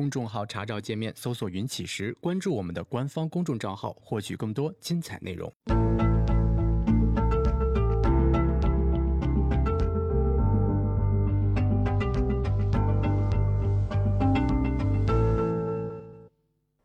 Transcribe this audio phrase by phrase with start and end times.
[0.00, 5.52] 公众号查找界面搜索“云起时”，关注我们的官方公众账号，获取更多精彩内容。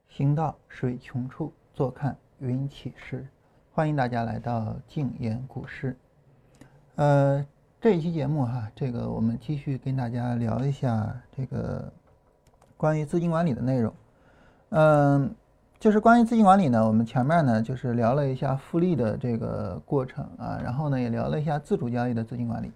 [0.10, 3.26] 行到水穷处，坐看云起时。
[3.72, 5.96] 欢迎大家来到静言股市。
[6.96, 7.46] 呃，
[7.80, 11.90] 这一期节目哈，这个我们继续跟大家聊一下这个
[12.78, 13.94] 关于资金管理的内容。
[14.70, 15.34] 嗯，
[15.80, 22.72] 就是关于资金管理呢，我们前面呢就是聊了一下复利的这个过程啊，然后呢也聊了一下自主交易的资金管理。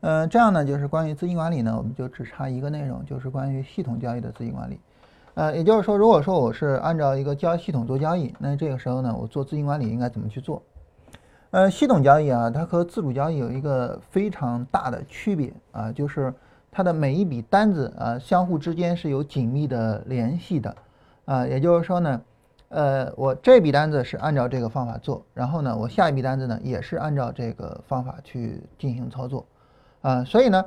[0.00, 4.78] 嗯，这样呢就是关于资金管理呢，我们就只差一个内容，就是关于系统交易的资金管理。
[5.34, 10.62] 呃，也就是说，如果说我是按照一个交易系统做交易，那这个时候呢，我做资金管理应该怎么去做？
[11.50, 16.32] 呃，系统交易啊，它和自主交易有一个非常大的区别啊，就是
[16.76, 20.76] 它的每一笔单子啊，相互之间是有紧密的联系的
[21.24, 21.46] 啊。
[21.46, 22.20] 也就是说呢，
[22.70, 29.46] 呃，我这笔单子是按照这个方法做，然后呢，我下一笔单子呢也是按照这个方法去进行操作
[30.02, 30.24] 啊。
[30.24, 30.64] 所以呢，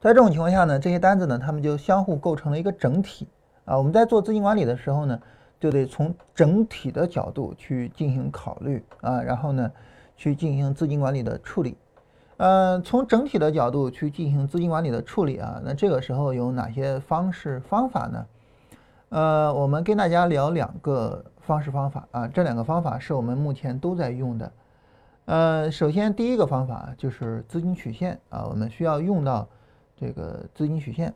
[0.00, 3.28] 在这种情况下呢，这些单子呢，它们就相互构成了一个整体。
[3.66, 5.20] 啊，我们在做资金管理的时候呢，
[5.60, 9.70] 就得从整体的角度去进行考虑啊，然后呢，
[10.16, 11.76] 去进行资金管理的处理。
[12.38, 18.26] 嗯，从整体的角度去进行资金管理的处理啊，那这个时候有哪些方式方法呢？
[19.08, 24.52] 呃，我们跟大家聊两个方式方法啊，这两个方法是我们目前都在用的。
[25.26, 29.48] 呃，首先第一个方法就是资金曲线啊，我们需要用到
[29.96, 31.14] 这个资金曲线。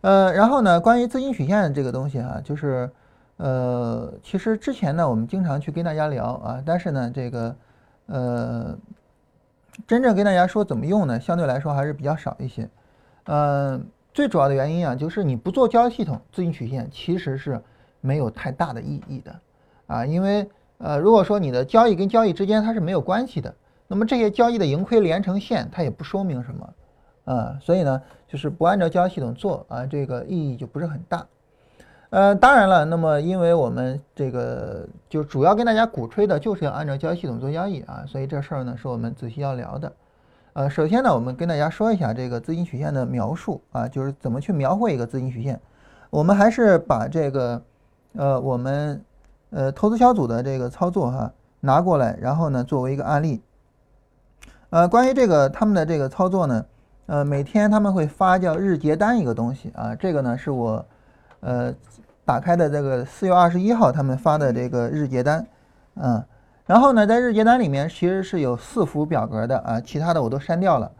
[0.00, 2.90] 呃，然后呢，关于资金曲线这个东西啊，就是，
[3.36, 7.56] 呃，其实之前呢，我们经常去跟大家聊啊，但是呢，这个，
[8.06, 8.76] 呃，
[9.86, 12.68] 真正跟大家说怎么用呢，相对来说还是比较少一些。
[13.24, 13.80] 呃，
[14.14, 17.60] 最主要的原因啊，就是你不做交易系统，资金曲线其实是
[18.00, 19.34] 没有太大的意义的
[19.86, 23.54] 啊，因为呃，如果说你的交易跟交易之间它是没有关系的，
[23.88, 26.68] 那么这些交易的盈亏连成线，它也不说明什么。
[27.24, 31.26] 啊，所以呢，就是不按照交易系统做啊，这个意义就不是很大。
[32.10, 39.92] 呃，当然了，那么因为我们这个就主要跟大家鼓吹的就是要按照交易系统做交易啊，所以这事儿呢是我们仔细要聊的。
[40.52, 45.60] 呃，首先呢，我们跟大家说一下这个资金曲线的描述啊，就是怎么去描绘一个资金曲线。
[46.10, 47.62] 我们还是把这个
[48.14, 49.04] 呃我们
[49.50, 53.42] 呃投资小组的这个操作哈拿过来，然后呢作为一个案例。
[54.70, 56.64] 呃，关于这个他们的这个操作呢。
[57.08, 60.84] 呃，每天他们会发叫日结单一个东西啊，这个呢是我，
[61.46, 61.72] 呃，
[62.24, 65.46] 打开的这个四月二十一号他们发的这个日结单，
[65.94, 66.20] 嗯，
[66.66, 70.90] 然后呢，在日结单里面其实是有四幅表格的啊，其他的我都删掉了，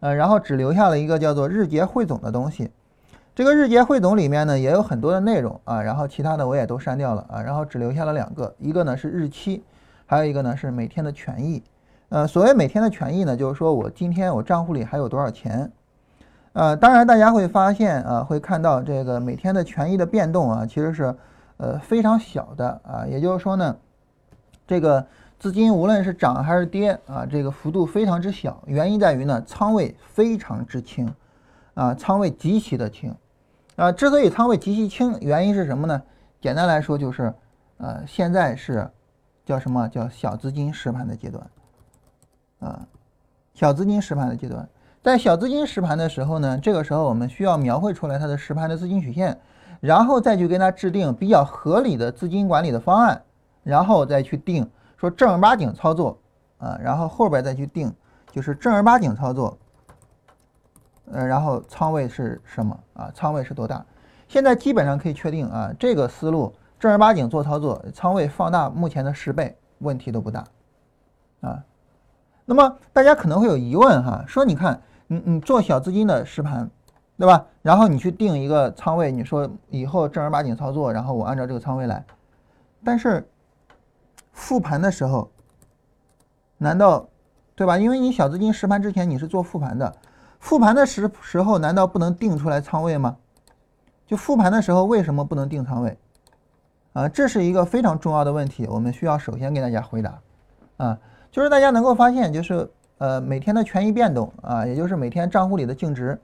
[0.00, 2.70] 呃，然后只留下了一个叫做日结汇总的东西，
[3.34, 9.64] 这个日结汇总里面呢也有很多的内容啊，然后其他的我也都删掉了啊，然后只留下了两个，一个呢是日期，
[10.04, 11.62] 还有一个呢是每天的权益。
[12.10, 15.72] 呃，所谓每天的权益呢，就是说我今天我账户里还有多少钱，
[16.54, 21.14] 呃，当然大家会发现啊，会看到这个每天的权益的变动啊，其实是
[21.56, 23.76] 呃非常小的啊，也就是说呢，
[24.64, 25.04] 这个
[25.36, 31.12] 资金无论是涨还是跌啊，这个幅度非常之小，原因在于呢仓位非常之轻
[31.74, 33.12] 啊，仓位极其的轻
[33.74, 36.00] 啊，之所以仓位极其轻，原因是什么呢？
[36.40, 37.34] 简单来说就是
[37.78, 38.88] 呃现在是
[39.44, 41.44] 叫什么叫小资金实盘的阶段。
[42.60, 42.86] 啊，
[43.54, 44.66] 小资金实盘的阶段，
[45.04, 49.38] 在小资金实盘的时候呢，这个时候我们需要描绘出来它的实盘的资金曲线，
[49.80, 53.22] 然后再去跟它制定比较合理的资金管理的方案，
[53.62, 54.66] 然后再去定
[54.96, 56.18] 说正儿八经操作
[56.56, 57.94] 啊，然后后边再去定
[58.32, 59.58] 就是正儿八经操作，
[61.12, 63.10] 呃，然后仓位是什么啊？
[63.14, 63.84] 仓位是多大？
[64.26, 70.46] 现在基本上可以确定啊，这个思路正儿八经做操作，仓位放大目前的十倍，问题都不大
[71.42, 71.62] 啊。
[72.46, 76.70] 那么大家可能会有疑问哈，说你看，你你做小资金的实盘，
[77.18, 77.46] 对吧？
[77.62, 82.04] 然后你去定一个仓位，你说以后正儿八经操作，然后我按照这个仓位来。
[82.84, 83.28] 但是
[84.32, 85.30] 复盘的时候，
[86.58, 87.08] 难道
[87.54, 87.78] 对吧？
[87.78, 89.94] 因为你小资金实盘之前你是做复盘的，
[90.38, 93.16] 复盘的时时候难道不能定出来仓位吗？
[94.06, 95.96] 就复盘的时候为什么不能定仓位？
[96.92, 100.18] 啊，这是一个非常重要的问题，我们需要首先给大家回答
[100.76, 100.98] 啊。
[101.30, 106.18] 就是大家能够发现，就是呃每天的权益变动啊，也就是每天账户里的净值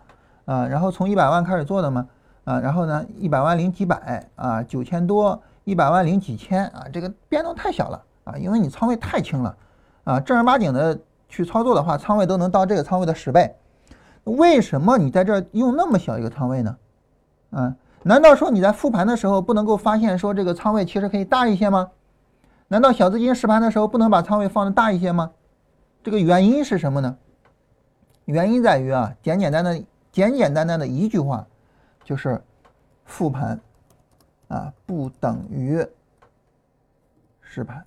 [0.45, 2.07] 啊，然后从一百万开始做的嘛
[2.45, 9.57] 啊，然后呢一百万零几百啊，九千多，一百万零几千啊，这个变动太小了啊，因为你仓位太轻了
[10.05, 13.55] 啊，正儿八经的去操作的话，仓位都能到这个仓位的十倍，
[14.25, 16.77] 为什么你在这儿用那么小一个仓位呢？
[17.51, 17.75] 啊，
[18.05, 21.91] 难道说你在复盘的时候不能够发现说这个仓位其实可以大一些吗？
[22.69, 25.33] 难道小资金实盘的时候不能把仓位放的大一些吗？
[26.02, 27.19] 这个原因是什么呢？
[28.25, 31.47] 原因在于啊，简简单单、简简单单的一句话，
[32.05, 32.43] 就是
[33.05, 33.61] 复盘
[34.49, 35.87] 啊不等于
[37.41, 37.85] 实盘，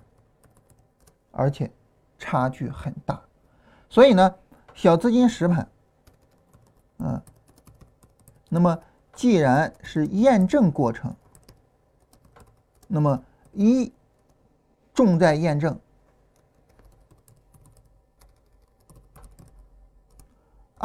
[1.30, 1.70] 而且
[2.18, 3.20] 差距很大。
[3.88, 4.34] 所以呢，
[4.74, 5.68] 小资金实盘，
[6.98, 7.22] 啊，
[8.48, 8.78] 那么。
[9.16, 11.14] 既然是验证过程，
[12.88, 13.22] 那么
[13.52, 13.92] 一
[14.92, 15.78] 重在验证，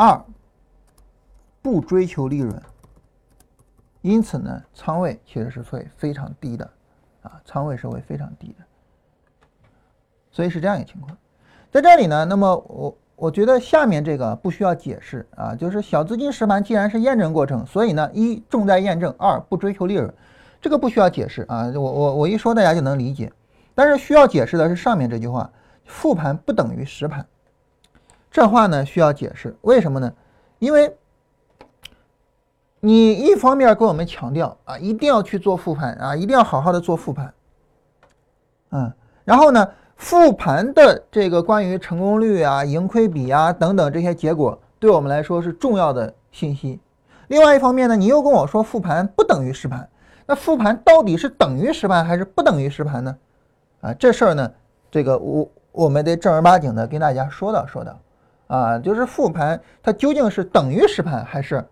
[0.01, 0.24] 二
[1.62, 2.62] 不追求利润，
[4.01, 6.69] 因此呢，仓位其实是会非常低的，
[7.22, 8.66] 啊，仓位是会非常低的，
[10.31, 11.18] 所以是这样一个情况，
[11.69, 12.98] 在这里呢，那么我。
[13.19, 20.13] 我觉得下面这个不需要解释啊，就是小资金实盘既然是验证过程，所以呢，一重在验证，二不追求利润，
[20.62, 23.30] 这个不需要解释啊，我我我一说大家就能理解。
[23.75, 25.51] 但是需要解释的是上面这句话，
[25.84, 27.28] 复盘不等于实盘，
[28.31, 30.13] 这话呢需要解释，为什么呢？
[30.59, 30.95] 因为
[32.79, 37.33] 你一方面跟我们强调啊，一定要去做复盘啊，一定要好好的做复盘，
[38.71, 38.93] 嗯，
[39.25, 39.69] 然后呢？
[40.01, 46.79] 复盘的这个关于成功率啊、盈亏比啊等等这些结果，对我们来说是重要的信息。
[47.27, 49.89] 另外一方面呢，你又跟我说复盘不等于实盘，
[50.25, 53.17] 那复盘到底是等于实盘还是不等于实盘呢？
[53.81, 54.49] 啊，这事儿呢，
[54.89, 57.99] 这个我我们得正儿八经的跟大家说道说道。
[58.50, 61.66] 啊，就是复盘它究竟是等于实盘还是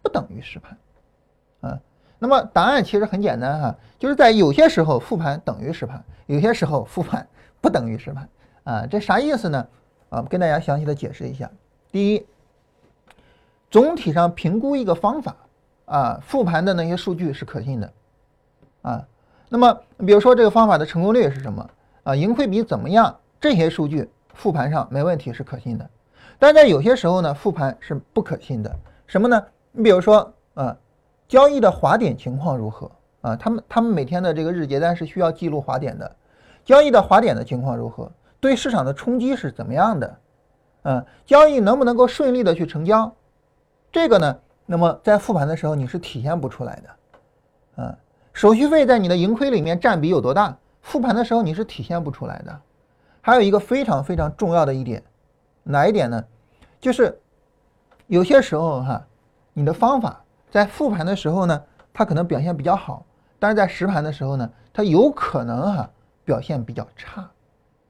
[0.00, 1.70] 不等于实盘？
[1.70, 1.78] 啊，
[2.18, 7.28] 那么答案其实很简单哈，就是在有些时候复盘等于实盘，有些时候复盘。
[7.62, 8.28] 不等于实盘
[8.64, 9.68] 啊，这啥意思呢？
[10.08, 11.48] 啊，跟大家详细的解释一下。
[11.92, 12.26] 第一，
[13.70, 15.36] 总体上评估一个方法
[15.84, 17.92] 啊，复盘的那些数据是可信的
[18.82, 19.06] 啊。
[19.48, 21.70] 那么，比如说这个方法的成功率是什么
[22.02, 22.16] 啊？
[22.16, 23.16] 盈亏比怎么样？
[23.40, 25.88] 这些数据复盘上没问题，是可信的。
[26.42, 28.76] 但在有些时候呢，复盘是不可信的。
[29.06, 29.46] 什么呢？
[29.70, 30.76] 你比如说啊，
[31.28, 32.90] 交易的滑点情况如何
[33.20, 33.36] 啊？
[33.36, 36.16] 他们他们每天的这个日结单是需要记录滑点的。
[36.64, 38.10] 交易的滑点的情况如何？
[38.40, 40.18] 对市场的冲击是怎么样的？
[40.82, 43.14] 嗯，交易能不能够顺利的去成交？
[43.92, 44.36] 这个呢，
[44.66, 46.90] 那么在复盘的时候你是体现不出来的。
[47.76, 47.96] 嗯，
[48.32, 50.58] 手续费在你的盈亏里面占比有多大？
[50.80, 52.60] 复盘的时候你是体现不出来的。
[53.20, 55.00] 还有一个非常非常重要的一点，
[55.62, 56.24] 哪一点呢？
[56.80, 57.20] 就是
[58.06, 59.06] 有些时候哈，
[59.52, 61.62] 你的方法在复盘的时候呢，
[61.92, 63.04] 它可能表现比较好，
[63.38, 65.90] 但是在实盘的时候呢，它有可能哈。
[66.24, 67.28] 表现比较差，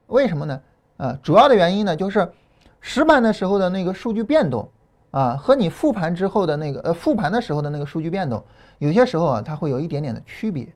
[0.06, 0.58] 为什么呢？
[0.96, 2.32] 啊，主要的原因呢，就是
[2.80, 4.66] 实盘的时候的那个数据变动
[5.10, 8.42] 啊，和你复盘之后的那个呃复盘的时候的那个数据变动，
[8.78, 10.66] 有些时候啊，它会有一点点的区别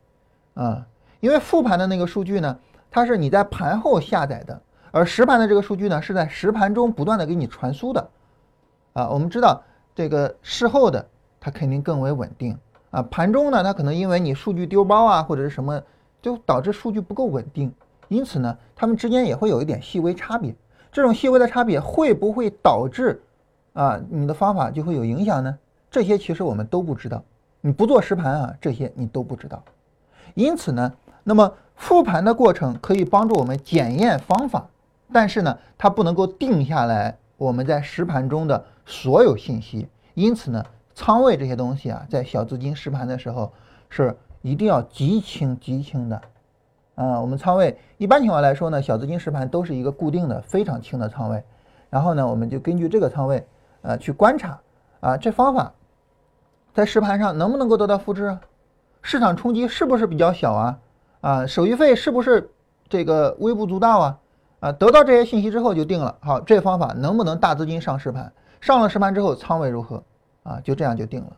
[0.53, 0.87] 啊。
[1.21, 2.59] 因为复盘的那个数据呢，
[2.91, 4.61] 它是你在盘后下载的，
[4.97, 8.09] 而实盘的这个数据呢，是在实盘中不断的给你传输的
[8.95, 9.09] 啊。
[9.11, 9.63] 我们知道
[9.95, 11.07] 这个事后的
[11.39, 12.59] 它肯定更为稳定
[12.91, 15.81] 啊，盘中呢，它可能因为你数据丢包啊，或者是什么。
[16.23, 17.73] 就导致数据不够稳定，
[18.09, 20.53] 因此呢，它们之间也会有一点细微差别。
[20.91, 23.23] 这种细微的差别会不会导致
[23.75, 25.57] 啊你的方法就会有影响呢？
[25.89, 27.23] 这些其实我们都不知道。
[27.61, 29.63] 你不做实盘啊，这些你都不知道。
[30.35, 34.67] 因此呢，那么复盘的过程可以帮助我们检验方法，
[35.17, 39.89] 但是呢，它不能够定下来我们在实盘中的所有信息。
[40.13, 40.63] 因此呢，
[40.95, 43.51] 仓位这些东西啊，在小资金实盘的时候
[43.89, 44.15] 是。
[44.43, 46.23] 一定要极轻极轻的，
[46.95, 51.43] 啊，我们仓位一般情况来说呢，小资金实盘都是一个固定的非常轻的仓位，
[51.91, 53.45] 然后呢，我们就根据这个仓位，
[53.83, 54.61] 呃，去观察，
[55.01, 55.73] 啊，这方法
[56.73, 58.41] 在实盘上能不能够得到复制啊？
[59.03, 60.79] 市场冲击是不是比较小啊？
[61.23, 62.49] 啊，手续费是不是
[62.89, 64.19] 这个微不足道啊？
[64.61, 68.33] 啊，得到这些信息之后就定了，好，这方法能不能大资金上实盘？
[68.61, 70.03] 上了实盘之后仓位如何？
[70.43, 71.33] 啊，就这样就定了。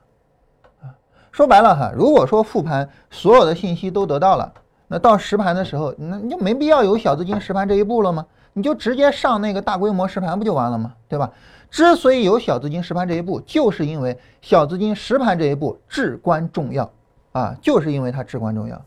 [0.83, 0.95] 啊
[1.31, 4.53] 说白了哈，如果说复盘所有的信息都得到了，
[4.87, 8.27] 那到实盘的时候，那你就没必要有小资金实盘这一步了吗？
[8.55, 10.95] 你就直接上那个大规模实盘不就完了吗？
[11.07, 11.31] 对吧？
[11.71, 16.91] 之所以有小资金实盘这一步，就是因为小资金实盘这一步至关重要
[17.33, 18.81] 啊，就是因为它至关重要，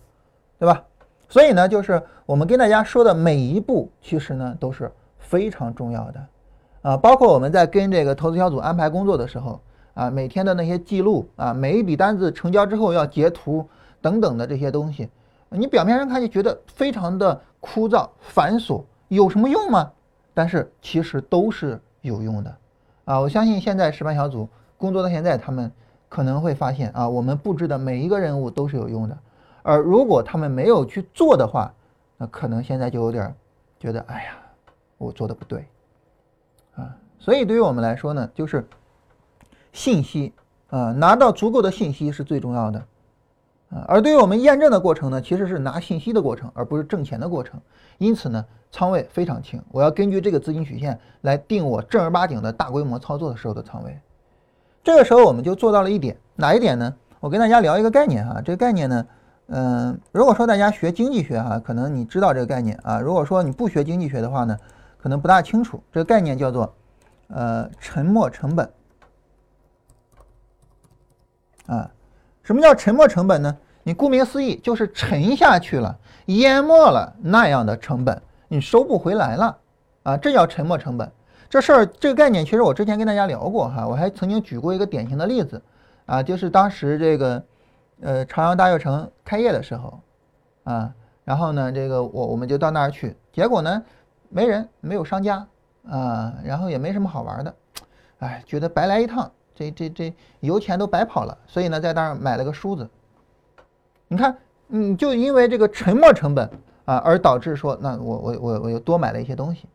[0.57, 0.83] 对吧？
[1.31, 6.25] 所以呢，就是我们跟大家说的每一步，其实呢都是非常重要的
[6.83, 9.59] 啊，包括我们在跟这个投资小组安排工作的时候。
[9.93, 13.67] 啊，每天的那些记录啊，每一笔单子成交之后要截图
[13.99, 15.09] 等等的这些东西，
[15.49, 19.91] 你表面上看就觉得非常的枯燥繁琐，有什么用吗？
[20.33, 22.55] 但是其实都是有用的
[23.03, 23.19] 啊！
[23.19, 24.47] 我相信现在实盘小组
[24.77, 25.69] 工作到现在，他们
[26.07, 29.17] 可能会发现啊，我们布置的每一个任务都是有用的。
[29.63, 31.73] 而如果他们没有去做的话，
[32.17, 33.35] 那可能现在就有点
[33.79, 34.37] 觉得，哎呀，
[34.97, 35.67] 我做的不对
[36.75, 36.95] 啊。
[37.19, 38.67] 所以对于我们来说呢，就是
[39.71, 40.33] 信息
[40.69, 42.79] 啊，拿到足够的信息是最重要的
[43.69, 43.85] 啊。
[43.87, 47.59] 而对于我们验证的过程呢，其实是拿信息的过程，而不是挣钱的过程。
[47.97, 53.99] 因此呢，仓位非常轻，我要根据这个资金曲线来定我正儿八经的大规模操作的时候的仓位。
[54.83, 56.95] 这个时候我们就做到了一点，哪一点呢？
[57.19, 59.05] 我跟大家聊一个概念哈，这个概念呢。
[59.53, 63.01] 嗯，如果说大家学经济学哈，可能你知道这个概念啊。
[63.01, 64.57] 如果说你不学经济学的话呢，
[64.97, 66.73] 可能不大清楚这个概念叫做
[67.27, 68.71] 呃沉没成本
[71.65, 71.91] 啊。
[72.43, 73.57] 什么叫沉没成本呢？
[73.83, 79.57] 你顾名思义就是沉下去了、淹没了那样的成本，你收不回来了
[80.03, 81.11] 啊，这叫沉没成本。
[81.49, 85.61] 这事儿这个概念其实我之前跟大家聊过哈，我还曾经举过一个典型的例子
[86.05, 87.43] 啊，就是当时这个。
[88.01, 89.99] 呃，朝阳大悦城开业的时候，
[90.63, 90.93] 啊，
[91.23, 93.83] 然后呢，这个我我们就到那儿去，结果呢，
[94.29, 95.47] 没人，没有商家，
[95.87, 97.55] 啊，然后也没什么好玩的，
[98.19, 102.89] 哎，觉得白来一趟，这这这油钱都白跑了，所以呢，在那儿买了个梳子。
[104.07, 104.35] 你看，
[104.69, 106.49] 嗯，就因为这个沉没成本
[106.85, 109.67] 啊，而导致说，那我我我我又多买了一些东西。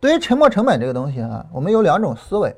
[0.00, 2.56] 对于沉没成本这个东西啊，我们有两种思维，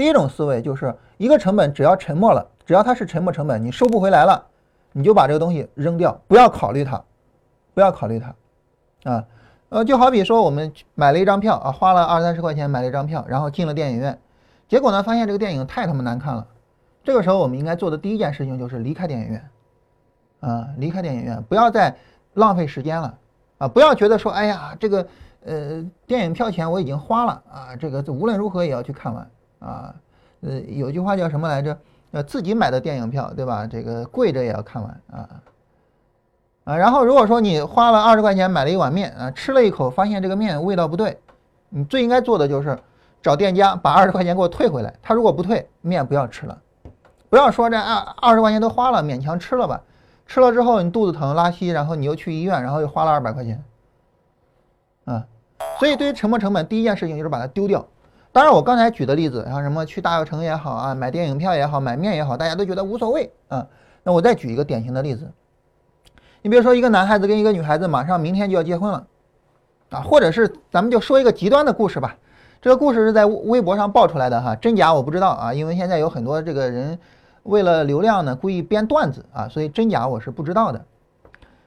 [0.00, 2.46] 第一种思维就是一个成本只要沉没了。
[2.64, 4.42] 只要它是沉没成本，你收不回来了，
[4.92, 7.04] 你就把这个东西扔掉，不要考虑它，
[7.74, 9.26] 不要考虑它，啊，
[9.68, 14.18] 呃，就好比说我们买了一张票啊，花了二三十块钱买了一张票，然后进了电影院，
[14.68, 16.46] 结果呢，发现这个电影太他妈难看了，
[17.04, 19.50] 这个时候我们应该做的第一件事情就是离开电影院，
[20.40, 21.94] 啊，离开电影院，不要再
[22.32, 23.18] 浪费时间了，
[23.58, 25.06] 啊，不要觉得说，哎呀，这个
[25.44, 29.28] 呃电影票钱我已经花了啊，这个无论如何也要去看完
[29.60, 29.94] 啊，
[30.40, 31.78] 呃，有句话叫什么来着？
[32.12, 33.64] 呃，自己买的电影票，对吧？
[33.64, 35.28] 这个跪着也要看完啊
[36.64, 36.76] 啊！
[36.76, 41.20] 然后如果说你花了二十块钱买了一碗面啊，吃了一口发现这个面味道不对，
[41.68, 42.76] 你最应该做的就是
[43.22, 44.92] 找店家把二十块钱给我退回来。
[45.00, 46.58] 他如果不退，面不要吃了。
[47.28, 49.80] 不要说这二二十块钱都花了，勉强吃了吧。
[50.26, 53.62] 吃了之后你肚子疼拉稀，然后你又去医院，然后又花了二百块钱
[55.04, 55.24] 啊。
[55.78, 57.86] 所以对于沉没成本，第一件事情就是把它丢掉。
[58.32, 63.66] 当然，我刚才举的例子，像什么去大悦城也好啊，买电影票也好，买面也好，大家都觉得无所谓啊。
[64.04, 65.28] 那我再举一个典型的例子，
[66.40, 69.04] 你比如说一个男孩子跟一个女孩子马上明天就要结婚了
[69.90, 72.16] 啊，或者是咱们就说一个极端的故事吧。
[72.62, 76.96] 这个故事是在微博上爆出来的哈，真假我不知道啊，因为现在有很多这个人
[77.42, 80.80] 为了流量呢故意编段子啊，所以真假我是不知道的。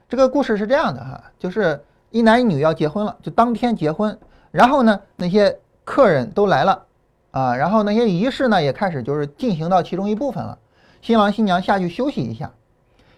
[0.08, 4.18] 这个故事是这样的哈，就是一男一女要结婚了，就当天结婚，
[4.50, 5.58] 然后呢那些。
[5.84, 6.86] 客人都来了，
[7.30, 10.58] 啊，然后那些仪式呢也开始就是进行到其中一部分了。
[11.02, 12.50] 新郎新娘下去休息一下，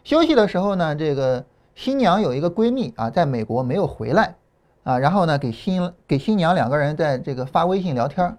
[0.03, 1.45] 休息的时候呢，这个
[1.75, 4.35] 新娘有一个闺蜜啊，在美国没有回来，
[4.83, 8.37] 啊，然后呢给新给新娘两个人在这个发微信聊天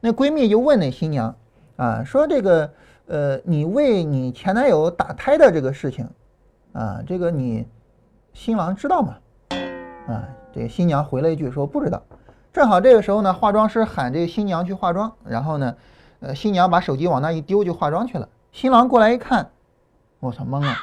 [0.00, 1.36] 那闺蜜就问那新娘
[1.76, 2.70] 啊，说这个
[3.06, 6.08] 呃，你为你前男友打胎的这个事情，
[6.72, 7.66] 啊，这个你
[8.32, 9.16] 新郎知道吗？
[10.08, 12.02] 啊，这个新娘回了一句说不知道。
[12.52, 15.76] 正好这个时候呢，化妆师喊这个新娘去化妆，然后呢，
[16.20, 18.28] 呃，新娘把手机往那一丢就化妆去了。
[18.50, 19.50] 新郎过来一看，
[20.18, 20.74] 我操，懵了，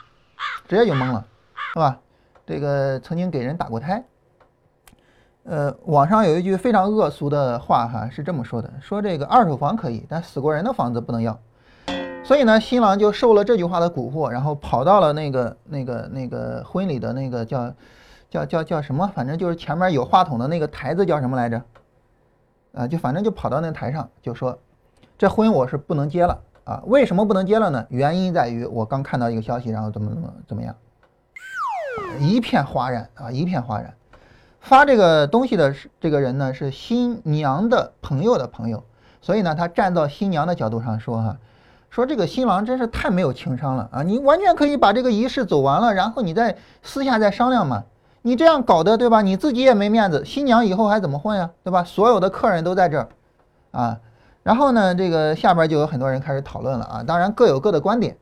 [0.68, 1.26] 直接就懵了，
[1.74, 2.00] 是吧？
[2.46, 4.06] 这个曾经给人打过胎，
[5.44, 11.38] 呃，网上有一句非常恶俗的话哈，是这么说的：说这个二手房可以，但死过人的房子不能要。
[12.24, 17.74] 所以呢，新郎就受了这句话的蛊惑，然后跑到了那个那个那个婚礼的那个叫。
[18.36, 19.10] 叫叫叫什么？
[19.16, 21.62] 反正就是前面有话筒的那个台子叫什么来着？
[22.74, 24.60] 啊，就反正就跑到那台上就说，
[25.18, 26.82] 这婚我是不能结了啊！
[26.86, 27.86] 为什么不能结了呢？
[27.90, 30.76] 原因在于我刚看到一个消息，然后怎么怎么怎么样，
[32.20, 33.94] 一片哗然啊，一片哗然。
[34.60, 38.84] 发这个东西的是这个人呢，是新娘的朋友的朋友，
[39.22, 41.38] 所以呢，他站到新娘的角度上说哈，
[41.90, 44.04] 说这个新郎真是太没有情商了啊！
[44.04, 47.86] 你完全可以把这个仪式走完了，然后你再私下再商量嘛。
[48.28, 49.22] 你这样搞的，对吧？
[49.22, 51.84] 你自己也没面子，新娘以后还怎么混呀，对吧？
[51.84, 53.08] 所有的客人都在这儿，
[53.70, 54.00] 啊，
[54.42, 58.18] 然后呢，这个下边就有很多人开始讨论了啊，当然各有各的观点。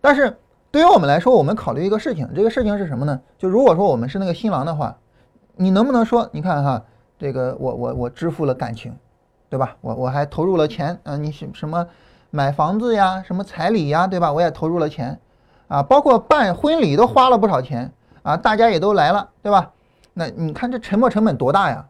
[0.00, 0.38] 但是
[0.70, 3.20] 对于我们来说，我们考虑一个事情，这个事情是什么呢？
[3.36, 4.96] 就如果说我们是那个新郎的话，
[5.56, 6.84] 你能不能说，你看哈，
[7.18, 8.94] 这个我我我支付了感情，
[9.50, 9.74] 对吧？
[9.80, 11.84] 我我还投入了钱啊，你什什么
[12.30, 14.32] 买房子呀，什么彩礼呀，对吧？
[14.32, 15.18] 我也投入了钱
[15.66, 17.92] 啊，包括办婚礼都花了不少钱。
[18.22, 19.72] 啊，大家也都来了，对吧？
[20.14, 21.86] 那你看这沉没成本多大呀？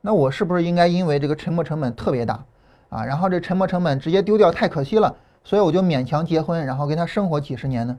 [0.00, 2.44] 那我是不是应该因为这个沉没成本特别大，
[2.88, 7.98] 啊，然后这沉没成本直接丢掉太可惜了，所以我就勉强结婚，然后跟他生活几十年呢？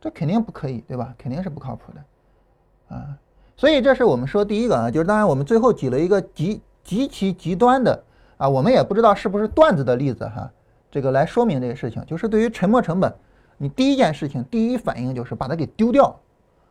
[0.00, 1.14] 这肯定不可以，对吧？
[1.18, 3.18] 肯定是不靠谱的啊。
[3.54, 8.02] 所以这是我们说第一个啊，就是当然我们最后举了一个极极其极端的
[8.38, 10.50] 啊，我们也不知道是不是段子的例子哈，
[10.90, 13.14] 这个来说明这个事情，就是对于沉没成本，
[13.62, 16.18] 你第一件事情第一反应就是把它给丢掉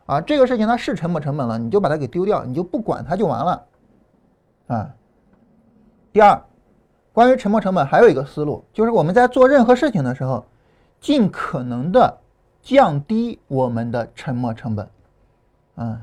[0.07, 3.65] 啊，这个事情它是沉没成本了，你就把它给丢掉，你就不管它就完了
[4.65, 4.89] 啊。
[6.11, 6.41] 第二，
[7.13, 10.43] 关于沉没成本还有一个思路，就是我们在做任何事情的时候，
[10.99, 12.17] 尽可能的
[12.63, 14.89] 降低我们的沉没成本，
[15.75, 16.01] 嗯。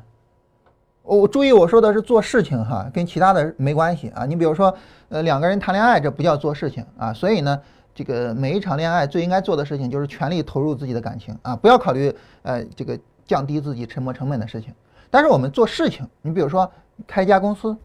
[1.02, 4.26] 我注意我说的是做事情哈，跟其他的没关系啊。
[4.26, 4.76] 你比如说，
[5.08, 7.12] 呃，两个人谈恋爱，这不叫做事情啊。
[7.12, 7.62] 所以呢，
[7.96, 14.72] 这个每一场恋爱最应该做的事情就是全力投入自己的感情啊，不要考虑呃这个降低自己沉没成本的事情。
[15.10, 16.70] 但是我们做事情，你比如说
[17.06, 17.76] 开一家公司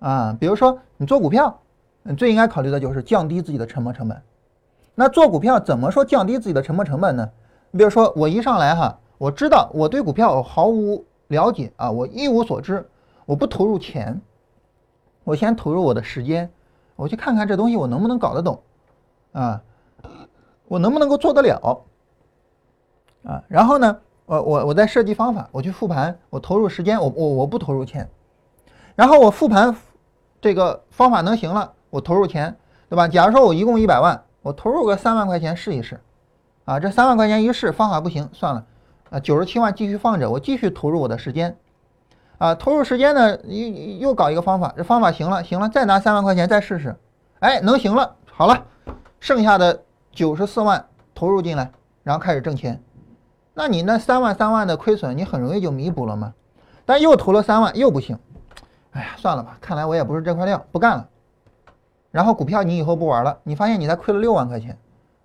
[0.00, 1.60] 啊，比如说你做股票，
[2.02, 4.20] 你最应该考虑的就是降低自己的沉没成本。
[4.94, 7.30] 那做股票怎么说降低自己的沉没成本呢？
[7.70, 11.04] 你比如说我一上来哈，我知道我对股票毫无。
[11.28, 12.88] 了解啊，我一无所知，
[13.26, 14.18] 我不投入钱，
[15.24, 16.50] 我先投入我的时间，
[16.96, 18.58] 我去看看这东西我能不能搞得懂，
[19.32, 19.62] 啊，
[20.66, 21.84] 我能不能够做得了，
[23.24, 28.08] 啊，然后呢，我我我再设计方法，我去复盘，我投入时间，我我我不投入钱，
[28.94, 29.76] 然后我复盘
[30.40, 32.56] 这个方法能行了，我投入钱，
[32.88, 33.08] 对吧？
[33.08, 36.00] 假如说我一共一百万，我投入个三万块钱试一试，
[36.64, 38.64] 啊，这三万块钱一试方法不行，算了。
[39.10, 41.56] 啊，九十七万继续放着，我继续投入我的时间，
[42.36, 46.94] 啊，投入时间呢，又又搞一个方法，这方法行了，行了，再拿三万块钱再试试，
[47.38, 48.66] 哎，能行了，好了，
[49.20, 49.82] 剩下的
[50.12, 50.84] 九十四万
[51.14, 51.70] 投入进来，
[52.02, 52.80] 然后开始挣钱，
[53.54, 56.32] 那你那三万三万的亏损，你很容易就弥补了嘛。
[56.84, 58.18] 但又投了三万又不行，
[58.92, 61.08] 哎呀，算了吧，看来我也不是这块料，不干了。
[62.10, 64.78] 然后股票你以后不玩了，你发现你才亏了六万块钱，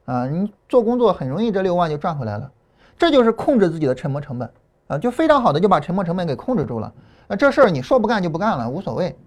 [0.06, 2.52] 啊，你做工作很容易这六万就赚回来了。
[2.98, 4.52] 这就是控制自己的沉没成本
[4.88, 6.92] 啊，就非常好的就把沉没成本给控制住了。
[7.28, 9.18] 那这事儿你说不干就不干了，无所谓，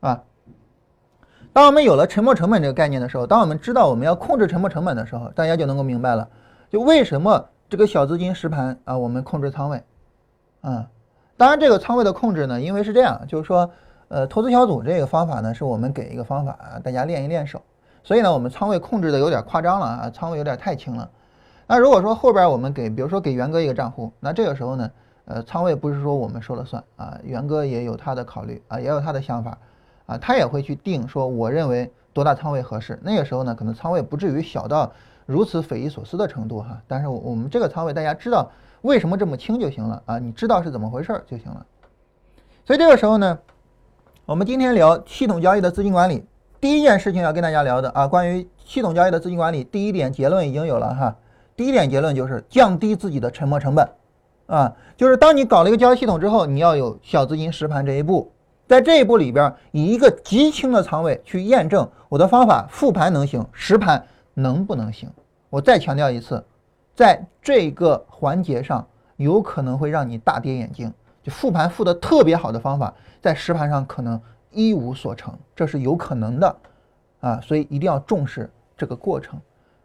[0.00, 0.22] 啊。
[1.52, 6.28] 当我们有了沉没成本这个概念的时候，当我们知道我们要控制沉没成本的时候，大家就能够明白了，
[6.70, 9.82] 就为什么这个小资金实盘啊，我们控制仓位，
[10.60, 10.88] 啊，
[11.36, 13.68] 当然这个仓位的控制呢，因为是这样，就是说，
[14.08, 17.60] 呃，投资小组这个方法呢，是我们给一个方法，大家练一练手，
[18.04, 21.10] 所以呢，我们仓位控制的有点夸张了啊，仓位有点太轻了。
[21.66, 24.90] 那如果说后边我们给，比如说给元哥一个账户，那这个时候呢，
[25.24, 29.58] 呃，仓位不是说我们说了算啊，元哥也有他的考虑啊，也有他的想法。
[30.10, 32.98] 啊，他也会去定说，我认为多大仓位合适。
[33.00, 34.90] 那个时候呢，可能仓位不至于小到
[35.24, 38.50] 如此匪夷所思的程度哈，但是我们这个仓位大家知道
[38.82, 41.64] 为什么这么轻就行了啊，你知道是怎么回事就行了。
[42.64, 43.38] 所以这个时候呢，
[44.26, 46.24] 我们今天聊系统交易的资金管理，
[46.60, 51.16] 第一件事情要跟大家聊的啊，关于系统交易的资金管理，第一点结论已经有了哈。
[51.54, 53.88] 第一点结论就是降低自己的沉没成本，
[54.46, 58.32] 啊，就是当你搞了一个交易系统之后，你要有小资金实盘这一步，
[58.70, 65.10] 在这一步里边，以一个极轻的仓位去验证我的方法复盘能行，实盘能不能行？
[65.48, 66.44] 我再强调一次，
[66.94, 76.56] 在这个环节上，有可能会让你大跌眼镜，就复盘复的特别好的方法，在实盘上可能一无所成，这是有可能的，
[77.18, 79.36] 啊，所以一定要重视这个过程，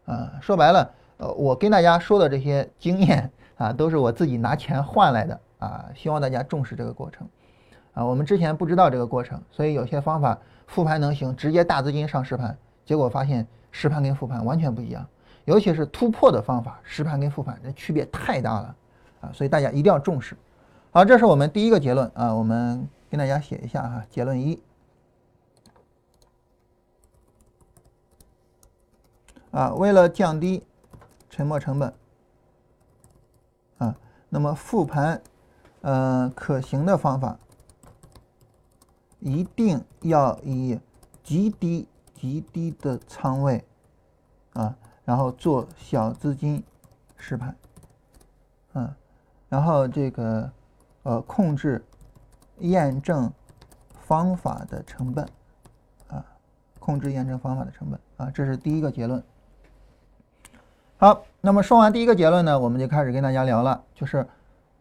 [0.06, 0.88] 啊，说白了。
[1.17, 7.28] 呃，我跟大家说的这些经验啊，都是我自己拿钱换来的啊，希望大家重视这个过程
[7.95, 8.05] 啊。
[8.05, 12.55] 我们之前不知道这个过程，所以有些方法复盘能行，直接大资金上实盘，
[12.86, 15.03] 结果发现实盘跟复盘完全不一样，
[15.45, 18.75] 尤其是突破的方法，实盘跟复盘这区别太大了
[19.21, 20.38] 啊，所以大家一定要重视。
[20.91, 24.62] 好，这是我们第一个结论啊，我们跟大家写一下哈，结论一
[29.49, 30.63] 啊，为了降低。
[31.27, 31.93] 沉没成本
[33.77, 33.93] 啊，
[34.29, 35.21] 那么复盘，
[35.81, 37.38] 呃，可行的方法
[39.25, 40.79] 一定要以
[41.23, 43.65] 极低极低的仓位
[44.53, 46.63] 啊，然后做小资金
[47.17, 47.55] 实盘，
[48.73, 48.93] 嗯，
[49.49, 50.51] 然后这个
[51.01, 51.83] 呃控制
[52.59, 53.33] 验证
[53.99, 55.27] 方法的成本
[56.07, 56.23] 啊，
[56.77, 59.23] 控制验证方法的成本啊，这是第一个结论。
[60.97, 64.27] 好，那么说完第一个结论呢，我们就开始跟大家聊了，就是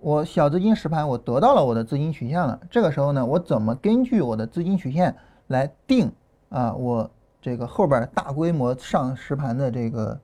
[0.05, 2.61] 我小资金实盘，我得到了我的资金曲线了。
[2.71, 6.13] 这个时候呢，我怎么根据我的资金曲线来定
[6.51, 10.21] 啊，我这个后边大规模上实盘的这个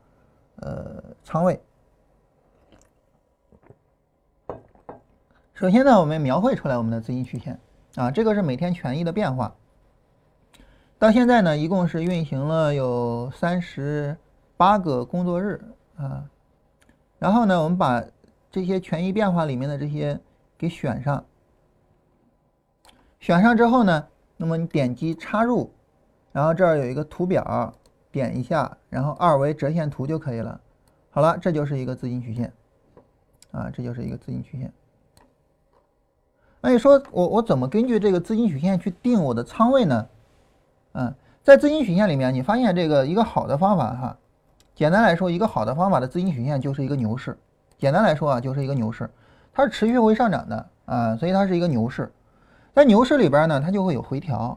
[0.56, 1.58] 呃仓位？
[5.54, 7.58] 首先呢，我们描绘出来我们的资金曲线
[7.94, 9.54] 啊，这个是每天权益的变化。
[10.98, 14.14] 到现在呢，一共是运行了有三十
[14.58, 15.58] 八个工作日
[15.96, 16.26] 啊。
[17.18, 18.04] 然后呢，我们把
[18.50, 20.18] 这些权益变化里面的这些
[20.58, 21.24] 给选上。
[23.18, 25.70] 选上之后呢，那么你点击插入，
[26.32, 27.72] 然后这儿有一个图表，
[28.10, 30.60] 点一下，然后二维折线图就可以了。
[31.10, 32.52] 好了，这就是一个资金曲线，
[33.52, 34.72] 啊，这就是一个资金曲线。
[36.60, 40.08] 那你说我我怎么根据这个资金曲线去定我的仓位呢？
[40.92, 44.18] 嗯，在资金曲线里面，你发现这个一个好的方法哈，
[44.74, 47.36] 简单来说，一个好的方法的资金曲线就是一个牛市。
[47.80, 49.10] 简单来说啊，就是一个牛市，
[49.54, 52.12] 它是持续会上涨的啊，所以它是一个牛市。
[52.74, 54.56] 在牛市里边呢，它就会有回调，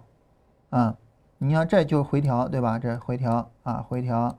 [0.69, 0.95] 啊，
[1.37, 2.77] 你看这就是回调，对吧？
[2.77, 4.37] 这回调啊，回调，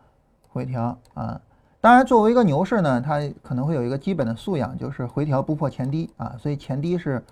[0.50, 1.40] 回调啊。
[1.80, 7.24] 当然，作为一个牛市呢，它可能会有一个基本的素养，就是回调不破前低啊，所以前低是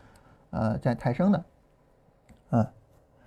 [0.50, 1.44] 呃在抬升的，
[2.50, 2.70] 啊。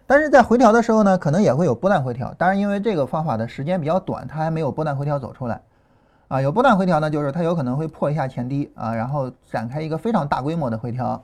[0.08, 2.34] 但是在回调的时候呢，可能也会有波段回调。
[2.36, 5.62] 当然，因为这个方法的时间比较短，它还没有波段回调走出来，
[6.28, 11.24] 啊，有波段回调呢，就是它有可能会破一下前低啊，然后展开一个非常大规模的回调。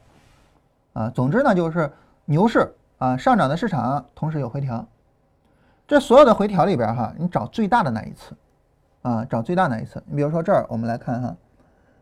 [0.94, 1.92] 啊，总之呢，就是
[2.26, 4.86] 牛市啊，上涨的市场同时有回调。
[5.88, 8.36] 这所有的回调里边哈，你找最大的那一次
[9.02, 10.04] 啊，找最大那一次。
[10.06, 11.36] 你比如说这儿，我们来看哈，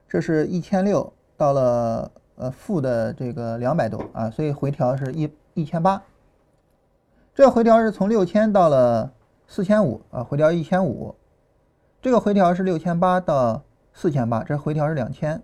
[0.08, 6.02] 这是一千六到了呃负的这个两百多啊，所以回调是一一千八。
[7.34, 9.10] 这回调是从六千到了
[9.48, 11.16] 四千五啊，回调一千五。
[12.02, 15.44] 这个回调是六千八到四千八，这回调是两千。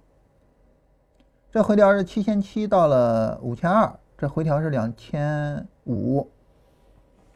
[1.52, 6.30] 这回调是七千七到了五千二，这回调是两千五，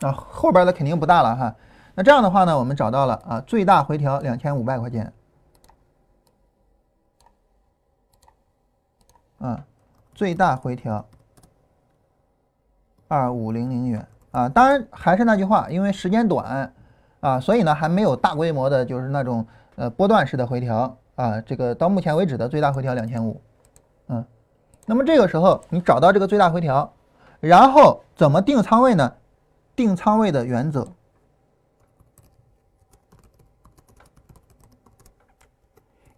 [0.01, 1.55] 啊，后边的肯定不大了哈。
[1.95, 5.12] 那这样的话呢，我们找到了啊，最大回调两千五百块钱，
[9.39, 9.65] 啊，
[10.13, 11.05] 最大回调
[13.10, 14.47] 二五零零元啊。
[14.47, 16.73] 当然还是那句话，因为时间短
[17.19, 21.41] 啊，所以呢还没有大规模的，就是那种呃波段式的回调啊。
[21.41, 23.41] 这个到目前为止的最大回调两千五。
[24.08, 24.25] 嗯，
[24.86, 26.93] 那么这个时候你找到这个最大回调，
[27.39, 29.15] 然后怎么定仓位呢？
[29.75, 30.88] 定仓位的原则，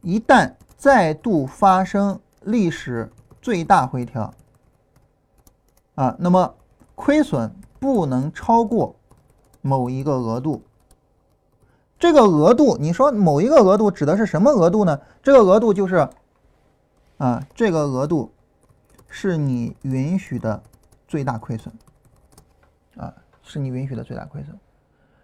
[0.02, 3.12] 一旦再度发生历史
[3.42, 4.34] 最大回调，
[5.96, 6.56] 啊，那么
[6.96, 8.96] 亏损不能超过
[9.62, 10.64] 某一个额度。
[12.02, 15.00] 这个额度，你说某一个额度指的是什么额度呢？
[15.22, 16.10] 这个额度就是。
[17.18, 18.34] 啊，这个额度
[19.08, 20.64] 是你允许的
[21.08, 21.72] 最大亏损，
[22.98, 24.60] 啊，是你允许的最大亏损。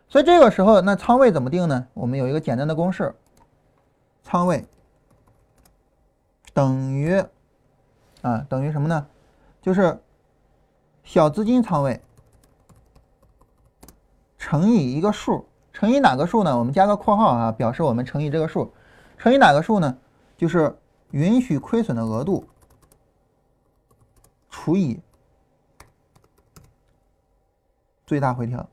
[0.07, 1.87] 所以这个时候，那仓位怎么定呢？
[1.95, 3.15] 我们有一个简单的公式，
[4.21, 4.63] 仓位
[6.53, 7.19] 等于
[8.21, 9.07] 啊，等于什么呢？
[9.59, 9.99] 就是
[11.03, 11.99] 小资金仓位
[14.37, 15.46] 乘以一个数，
[15.77, 16.57] 乘以哪个数呢？
[16.57, 18.73] 我们加个括号啊，表示我们乘以这个数，
[19.19, 19.97] 乘以哪个数呢？
[20.35, 20.75] 就是。
[21.11, 22.45] 允许亏损的额度
[24.49, 24.99] 除以
[28.05, 28.67] 最大回调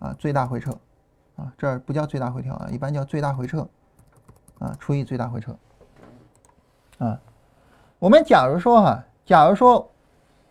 [0.00, 0.72] 啊，最大回撤
[1.36, 3.68] 啊，这不叫最大回调啊，一般叫最大回撤
[4.58, 5.56] 啊，除以最大回撤
[6.98, 7.20] 啊。
[8.00, 9.88] 我们假如说哈，假如说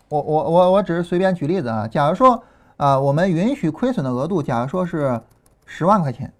[0.08, 2.42] 我我我我只是随便举例子啊，假如说
[2.78, 5.22] 啊，我们允许亏损的额度，假如说是
[5.76, 6.32] 十万块钱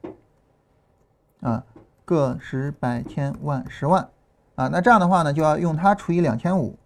[1.42, 1.64] 啊，
[2.06, 4.08] 个十百千万十万。
[4.54, 6.78] 啊，那这样的话呢，就要用它除以两千五。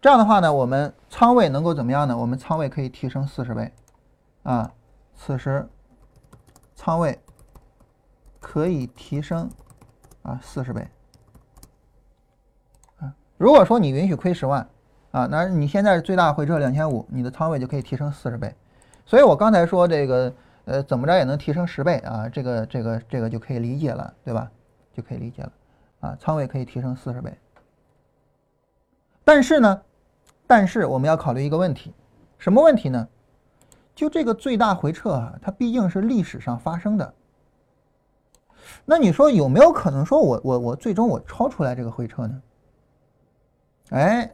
[0.00, 2.16] 这样的话呢，我们仓位能够怎么样呢？
[2.16, 3.70] 我们仓位可以提升四十倍，
[4.44, 4.72] 啊，
[5.14, 5.68] 此时
[6.74, 7.20] 仓位
[8.40, 9.50] 可以提升
[10.22, 10.88] 啊四十倍。
[12.96, 14.66] 啊，如果说你允许亏十万，
[15.10, 18.54] 啊，那你现在最大回撤两千五，你的仓位就可以提升四十倍。
[19.04, 20.32] 所以我刚才说这个，
[20.66, 24.50] 呃，怎么着也能提升十倍啊，这个这个这个就可以理解了，对吧？
[24.92, 25.52] 就可以理解了。
[26.00, 27.36] 啊，仓位可以提升四十倍，
[29.24, 29.82] 但是呢，
[30.46, 31.94] 但是我们要考虑一个问题，
[32.36, 33.08] 什么问题呢？
[33.94, 37.14] 就这个最大回撤啊，它毕竟是历史上发生的。
[38.84, 42.42] 那你说有没有可能说我我我最终我超出来这个回撤呢？
[43.90, 44.30] 哎，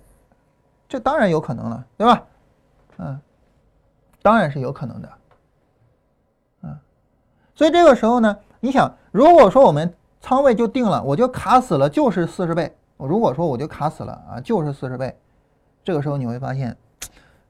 [0.89, 2.27] 这当然有可能了，对吧？
[2.99, 3.21] 嗯，
[4.23, 5.13] 当然是有可能的。
[7.61, 9.93] 所以这个时候呢，你想，如果说我们
[10.23, 12.75] 仓位就定了，我就卡死了，就是四十倍。
[12.97, 15.15] 我如果说我就卡死了啊，就是四十倍，
[15.85, 16.75] 这个时候你会发现，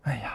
[0.02, 0.32] 哎呀，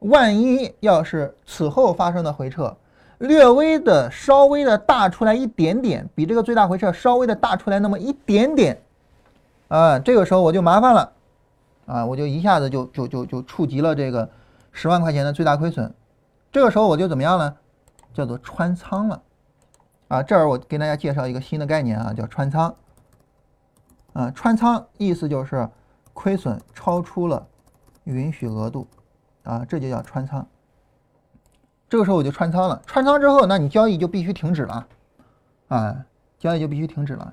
[0.00, 2.76] 万一要是此后发生的回撤
[3.18, 8.82] 略微的、稍微的大出来一点点，比这个最大回撤稍微的大出来那么一点点，
[9.68, 11.12] 啊，这个时候我就麻烦了，
[11.86, 14.28] 啊，我就一下子就就就就触及了这个
[14.72, 15.94] 十万块钱的最大亏损，
[16.50, 17.54] 这个时候我就怎么样呢？
[18.18, 19.22] 叫做穿仓了。
[20.08, 22.74] 啊，这儿我给大家介绍一个新的概念啊，叫穿仓。
[24.12, 25.68] 啊，穿仓意思就是
[26.12, 27.46] 亏损超出了
[28.02, 28.88] 允许额度，
[29.44, 30.44] 啊，这就叫穿仓。
[31.88, 34.86] 这个时候我就穿仓了，穿仓之后，那你交易就必须停止了，
[35.68, 36.04] 啊，
[36.40, 37.32] 交易就必须停止了。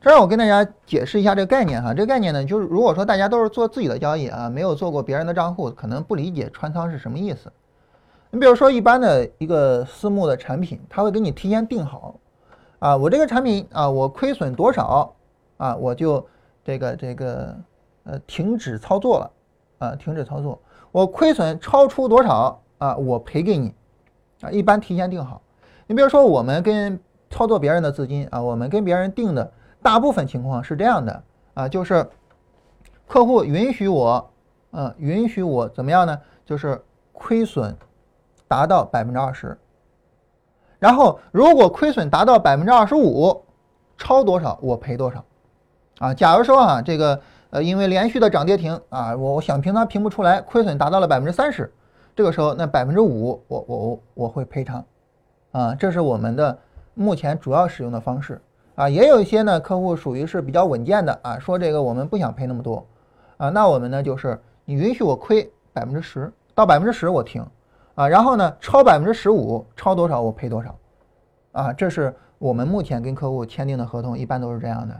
[0.00, 7.52] 这儿我跟大家解释一下这个概念哈，这个概念呢，就是如果说大家都是做自己的交易啊，没有做过别人的账户，可能不理解穿仓是什么意思。
[8.30, 12.16] 你比如说一般的一个私募的产品，他会给你提前定好，
[12.80, 15.14] 啊，我这个产品啊，我亏损多少
[15.58, 16.26] 啊，我就
[16.64, 17.56] 这个这个
[18.04, 19.30] 呃停止操作了，
[19.78, 20.60] 啊，停止操作。
[20.90, 23.72] 我亏损超出多少啊，我赔给你，
[24.40, 25.40] 啊，一般提前定好。
[25.86, 26.98] 你比如说我们跟
[27.30, 29.50] 操作别人的资金啊，我们跟别人定的
[29.82, 31.22] 大部分情况是这样的
[31.54, 32.06] 啊，就是
[33.06, 34.30] 客户允许我，
[34.72, 36.20] 嗯，允许我怎么样呢？
[36.44, 37.74] 就是亏损。
[38.48, 39.58] 达到百分之二十，
[40.78, 43.42] 然后如果亏损达到百分之二十五，
[43.96, 45.24] 超多少我赔多少，
[45.98, 51.72] 啊，假如说啊这个呃因为连续的涨跌停啊，我我想平它平不出来，亏损达到了百分之三十，
[52.14, 54.84] 这个时候那百分之五我我我会赔偿，
[55.52, 56.58] 啊，这是我们的
[56.94, 58.40] 目前主要使用的方式。
[58.74, 62.86] 啊，也有一些呢客户属于是比较稳健的啊，说这个我们不想赔那么多，
[63.38, 67.42] 啊，那我们呢就是你允许我亏百分之十到百分之十我停。
[67.96, 70.76] 啊，然后呢，超百分之十五，超多少我赔多少，
[71.52, 74.94] 啊，这是我们目前跟客户签订的合同，一般都是这样的，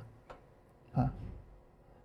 [0.94, 1.12] 啊，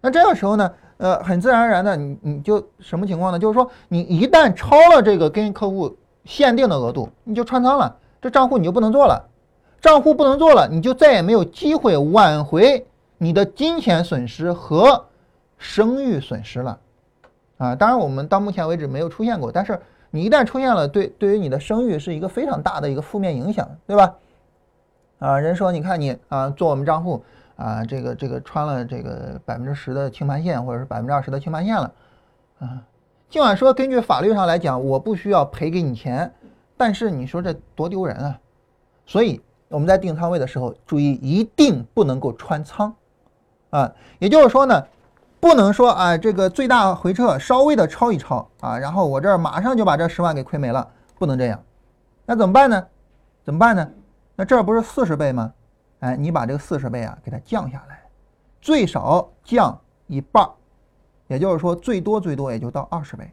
[0.01, 3.39] 那这个时候呢，呃，很自然而然的，你你就什么情况呢？
[3.39, 9.29] 就是说，你一旦超了这个跟客户限定的额度，你就穿仓了，这账户你就不能做了，
[9.79, 12.85] 账户不能做了，你就再也没有机会挽回
[13.17, 15.05] 你的金钱损失和
[15.57, 16.77] 声誉损失了，
[17.59, 19.79] 啊，当然我们到目前为止没有出现过，但是。
[20.13, 24.15] 你一旦出现了，对对于你的声誉是一个非常大的一个负面影响，对吧？
[25.19, 27.23] 啊，人说你看你啊做我们账户
[27.55, 31.93] 啊，这个这个穿了这个百分之十的清盘线，或者是百分之二十的清盘线了，
[32.59, 32.83] 啊，
[33.29, 36.31] 尽管说根据法律上来讲，我不需要赔给你钱，
[36.75, 38.39] 但是你说这多丢人啊！
[39.05, 42.93] 所以我们在定仓位的时候，注意一定不能够穿仓，
[43.69, 44.85] 啊，也就是说呢。
[45.41, 51.61] 不能说啊，这个最大回撤稍微的抄一抄啊，然后我这儿马上就把这十万给亏没了，不能这样。
[52.27, 52.87] 那怎么办呢？
[53.43, 53.89] 怎么办呢？
[54.35, 55.51] 那这不是四十倍吗？
[56.01, 58.03] 哎，你把这个四十倍啊给它降下来，
[58.61, 60.51] 最少降一半儿，
[61.27, 63.31] 也就是说最多最多也就到二十倍。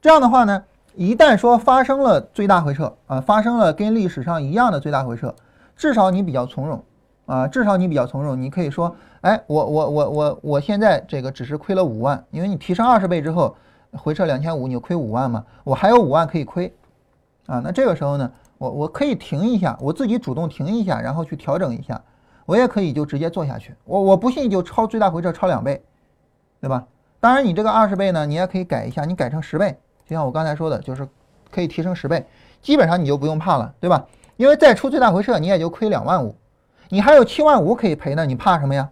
[0.00, 0.64] 这样的话呢，
[0.96, 5.32] 一旦说发生了最大回撤啊，发生了跟历史上一样的最大回撤，
[5.76, 6.84] 至少你比较从容。
[7.26, 13.56] 啊，至少你比较从容，你可以说，哎，我我我我我现在这个只是亏了五万，因为你提升二十倍之后
[13.92, 16.72] 回撤两千五，你就亏五万嘛，我还有五万可以亏，
[17.46, 22.02] 啊，那这个时候呢，我我可以停一下，我自己主动停一下，然后去调整一下，
[22.44, 25.80] 我也可以就直接做下去，我我不信就超最大回撤超两倍，
[26.60, 26.84] 对吧？
[27.20, 31.06] 当然你这个二十倍呢，你也可以改一下，你改成十倍，就像我刚才说的，就是
[31.52, 32.26] 可以提升十倍，
[32.60, 34.04] 基本上你就不用怕了，对吧？
[34.36, 36.34] 因为再出最大回撤，你也就亏两万五。
[36.92, 38.86] 你还有七万五可以赔呢，你怕什么呀？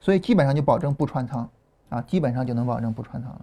[0.00, 1.48] 所以基本上就保证不穿仓
[1.88, 3.40] 啊，基本上就能保证不穿仓了。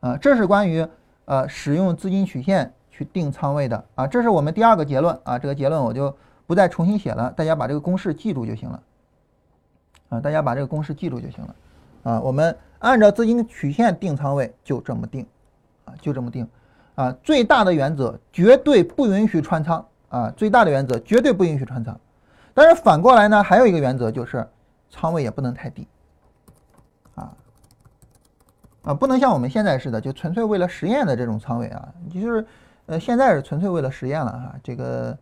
[0.00, 0.88] 啊，这是关于
[1.26, 8.82] 呃使用资金曲线去定仓位的啊，这是我们第二个结论啊，这个结论我就不再重新写了，大家把这个公式记住就行了。
[10.08, 11.54] 啊，大家把这个公式记住就行了。
[12.04, 15.26] 啊，我们按照资金曲线定仓位就这么定，
[15.84, 16.48] 啊，就这么定。
[16.94, 21.94] 啊，最大的原则绝对不允许穿仓啊，最大的原则绝对不允许穿仓。
[22.56, 24.48] 但是反过来呢，还有一个原则就是，
[24.88, 25.86] 仓位也不能太低，
[27.14, 27.30] 啊，
[28.82, 32.46] 啊，不能像我们现在似的，就纯粹为了实验的这种仓位啊，就是，
[32.86, 35.18] 呃，现在是纯粹为了实验了哈，这个，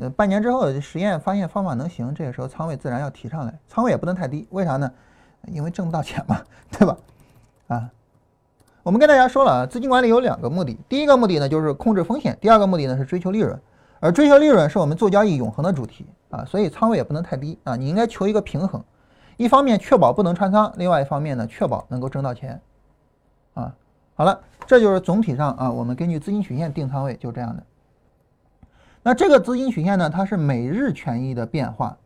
[0.00, 4.88] 呃，半年之后实验发现方法能行，这个时候仓位自然要提上来，仓位也不能太低，为啥呢？
[5.48, 6.96] 因为挣不到钱嘛，对吧？
[7.66, 7.90] 啊，
[8.84, 13.60] 我们跟大家说了啊，资金管理有两个目的，第一个目的呢就是控制风险，第二个目的呢是追求利润，
[14.00, 16.06] 而追求利润是我们做交易永恒的主题。
[16.28, 18.82] 啊，所以仓位也不能太低啊，你应该求一个平衡，
[19.36, 22.60] 一方面确保不能穿仓，另外一方面呢，确保能够挣到钱。
[23.54, 23.72] 啊，
[24.16, 27.62] 好了，这就是总体上啊，我们根据资金曲线定仓位就这样的。
[29.04, 31.96] 那这个资金曲线呢，它是每日权益的变化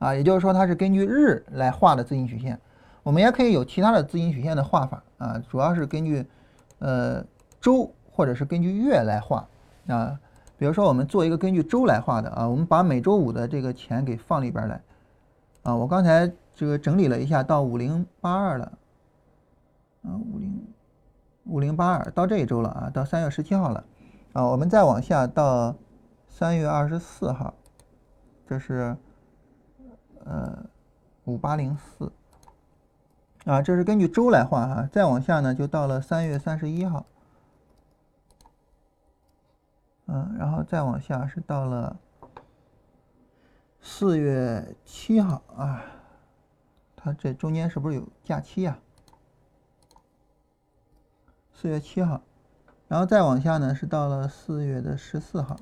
[0.00, 2.58] 啊，也就是说它是根据日来画的资金曲线。
[3.04, 6.26] 我们也可以有其他的资金曲线的画法啊，主要是根据
[6.80, 7.24] 呃
[7.60, 9.48] 周或者是根据月来画
[9.86, 10.18] 啊。
[10.58, 14.82] 比如说，我们做一个根据周来画的啊，我们把每周五的这个钱给放里边来。
[15.62, 15.74] 啊。
[15.74, 18.72] 我刚才这个整理了一下，到五零八二了。
[20.02, 20.66] 啊，五零
[21.44, 23.84] 五零八二到这一周了啊，到三月十七号了。
[24.32, 25.74] 啊，我们再往下到
[26.28, 27.54] 三月二十四号，
[28.46, 28.96] 这是
[30.24, 30.58] 呃
[31.24, 32.10] 五八零四。
[33.44, 37.06] 啊，这是根据周来画哈，再往下呢就到了三月三十一号，
[40.08, 41.98] 嗯，然后再往下是到了
[43.80, 45.84] 四月七号啊。
[46.96, 48.78] 它这中间是不是有假期呀？
[51.52, 52.22] 四月七号，
[52.88, 55.56] 然后再往下呢是到了四月的十四号，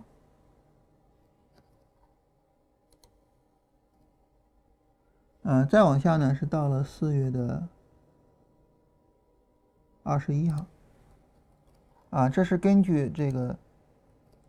[5.43, 7.69] 嗯，再往下呢是到了四月的
[10.03, 10.67] 二十一号，
[12.11, 13.57] 啊，这是根据这个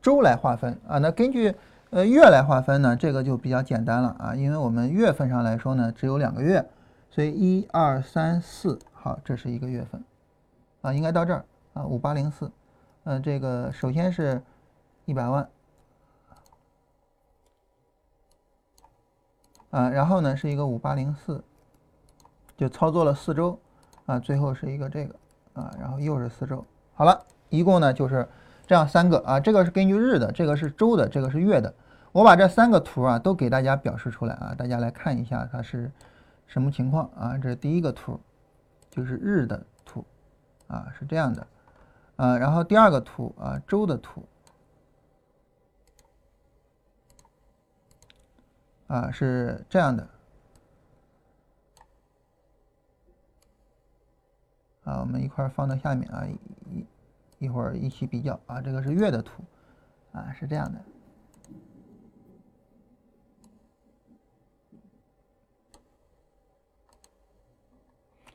[0.02, 0.80] 周来划分。
[0.88, 0.98] 啊。
[0.98, 1.56] 那根据
[1.90, 4.16] 呃月来划分呢，这个就比较简单了。
[4.20, 6.68] 啊，因为我们月份上来说呢，只有两个月。
[7.10, 10.04] 所以一二三四，好，这是一个月份，
[10.82, 11.44] 啊，应该到这儿。
[11.74, 12.52] 啊，五八零四，
[13.04, 14.42] 呃，这个首先是
[15.06, 15.48] 一百万，
[19.70, 21.44] 啊，然后呢是一个五八零四，
[22.58, 23.60] 就操作了四周，
[24.08, 25.16] 啊，最后是一个这个，
[25.54, 28.28] 啊，然后又是四周，好了，一共呢就是
[28.68, 31.74] 这样三个啊，这个是根据日的，这个是周的，这个是月的，
[32.12, 35.92] 我把这三个图啊都给大家表示出来啊，大家来看一下它是。
[36.50, 37.38] 什么情况啊？
[37.38, 38.18] 这是第一个图，
[38.90, 40.06] 就是日的图，
[40.68, 41.46] 啊，是这样的，
[42.16, 44.26] 啊，然后第二个图啊，周的图，
[48.88, 50.08] 啊，是这样的，
[54.86, 56.26] 啊，我们一块放到下面啊，
[56.72, 56.86] 一
[57.39, 59.43] 一会儿一起比较啊，这个是月的图，
[60.12, 60.80] 啊，是这样的。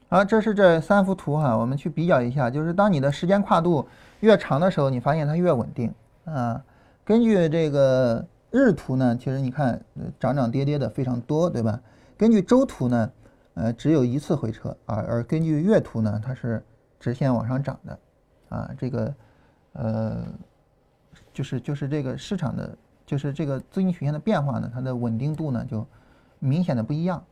[0.08, 3.88] 啊，这是这三幅图哈，我们去比较一下，就是当你的时间跨度
[4.20, 5.94] 越长的时候，你发现它越稳定
[6.26, 6.62] 啊。
[7.02, 9.82] 根据这个日图呢，其实你看
[10.20, 11.80] 涨涨跌跌的非常多，对吧？
[12.18, 13.12] 根据周图呢，
[13.54, 16.62] 呃，只有一次回撤啊，而根据月图呢，它是
[17.00, 17.98] 直线往上涨的
[18.52, 18.70] 啊。
[18.78, 19.14] 这个
[19.72, 20.24] 呃，
[21.32, 25.86] 就是就是这个市场的，就是这个资金曲线的变化呢，它的稳定度呢就
[26.38, 27.22] 明显的不一样。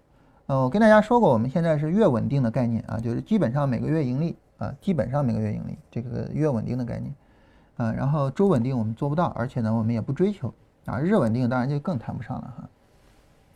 [0.46, 7.14] 呃，我跟大家说过，我们现在是月稳定的概念啊，就是基本上每个月盈利啊，基本上每个月盈利，这个月稳定的概念
[7.76, 7.92] 啊。
[7.92, 10.52] 然后周稳定我们做不到，而且呢，我们也不追求
[10.86, 10.98] 啊。
[10.98, 12.68] 日稳定当然就更谈不上了哈。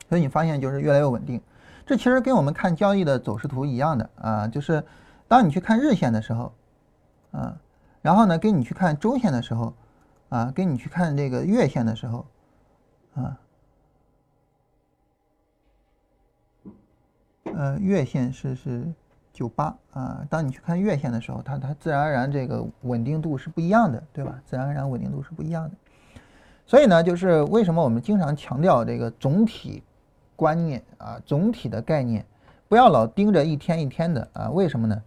[0.08, 1.40] 所以你发现就是越来越稳定，
[1.84, 4.84] 这其实跟我们看交易的走势图一样的啊，就是
[5.26, 6.52] 当你去看日线的时候
[7.34, 7.60] 啊，
[8.00, 9.74] 然后呢，跟你去看周线的时候
[10.28, 12.26] 啊，跟你去看这个月线的时候
[13.14, 13.38] 啊。
[17.56, 18.92] 呃，月线是是
[19.32, 20.26] 九八啊。
[20.28, 24.40] 当你去看月线的时候，它它自然而然这个稳定度是不一样的，对吧？
[24.44, 25.76] 自然而然稳定度是不一样的。
[26.66, 29.82] 所以呢，就是为什么我们经常强调这个总体
[30.34, 32.24] 观念啊，总体的概念，
[32.66, 34.50] 不要老盯着一天一天的啊。
[34.50, 35.02] 为什么呢？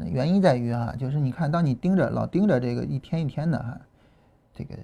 [0.00, 3.80] 那原因在于啊，就是你看，当你盯着老盯着这个一天一天的哈，
[4.54, 4.76] 这个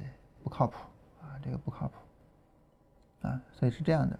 [0.42, 0.78] 不靠谱
[1.22, 3.40] 啊，这个不靠谱啊。
[3.52, 4.18] 所以是这样的。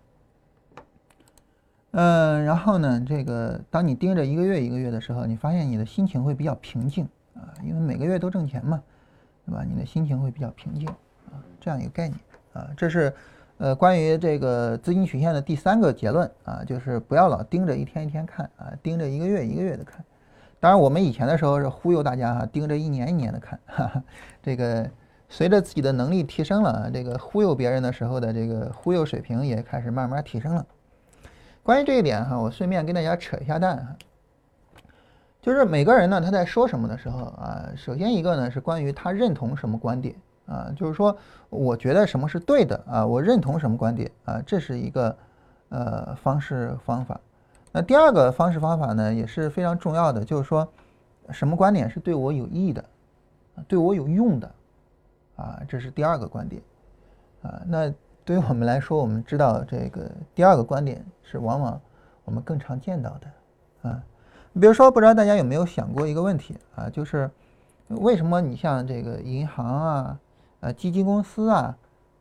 [1.96, 7.04] 嗯，然后呢，这个当你盯着一个月一个月的时候，你发现你的心情会比较平静
[7.34, 8.80] 啊，因为每个月都挣钱嘛，
[9.46, 9.64] 对吧？
[9.64, 10.86] 你的心情会比较平静
[11.26, 12.20] 啊，这样一个概念
[12.52, 13.12] 啊，这是
[13.58, 20.04] 呃关于这个资金曲线的第三个结论啊，就是不要老盯着一天一天看啊，盯着一个月一个月的看。
[20.64, 24.02] 当然，我们以前的时候是忽悠大家哈，盯着一年一年的看，哈哈，
[24.42, 24.88] 这个
[25.28, 30.64] 随着自己的能力提升了，这个忽悠别人的时候的这个忽悠水平也开始慢慢提升了。
[31.62, 33.94] 关于这一点哈，我顺便跟大家扯一下蛋哈，
[35.42, 40.14] 就是每个人呢他在说什么的时候啊，首先一个呢是关于他认同什么观点
[40.46, 41.14] 啊，就是说
[41.50, 45.14] 我觉得什么是对的啊，我认同什么观点啊，这是一个
[45.68, 47.20] 呃方式方法。
[47.74, 50.66] 那第二个方式方法呢也是非常重要的，就是说
[51.30, 52.84] 什么观点是对我有益的，
[53.66, 54.54] 对我有用的
[55.34, 56.62] 啊，这是第二个观点
[57.42, 57.92] 啊，那。
[58.26, 61.78] 对于我们来说，我们知道这个第二个观点是往往
[62.24, 64.02] 我们更常见到的啊。
[64.54, 67.30] 比如说，不知道大家有没有想过一个问题啊，就是
[67.88, 70.18] 为什么你像这个银行啊、
[70.60, 71.76] 呃基金公司啊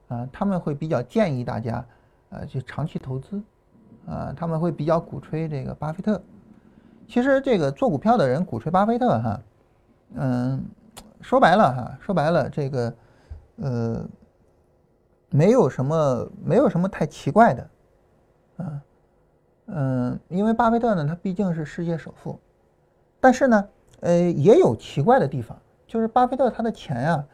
[0.09, 1.85] 啊，他们会比较建议大家
[2.31, 3.41] 呃去长期投资
[4.07, 6.21] 啊，他们会比较鼓吹这个巴菲特。
[7.07, 9.39] 其实这个做股票的人鼓吹巴菲特哈，
[10.15, 10.63] 嗯，
[11.21, 12.93] 说白了哈，说白了这个
[13.57, 14.05] 呃。
[15.35, 17.69] 没有什么，没有什么太奇怪的，
[18.57, 18.81] 啊，
[19.65, 22.39] 嗯，因为巴菲特呢，他毕竟是世界首富，
[23.19, 23.67] 但是呢，
[24.01, 27.25] 呃，也有奇怪的地方，就是巴菲特他的钱呀，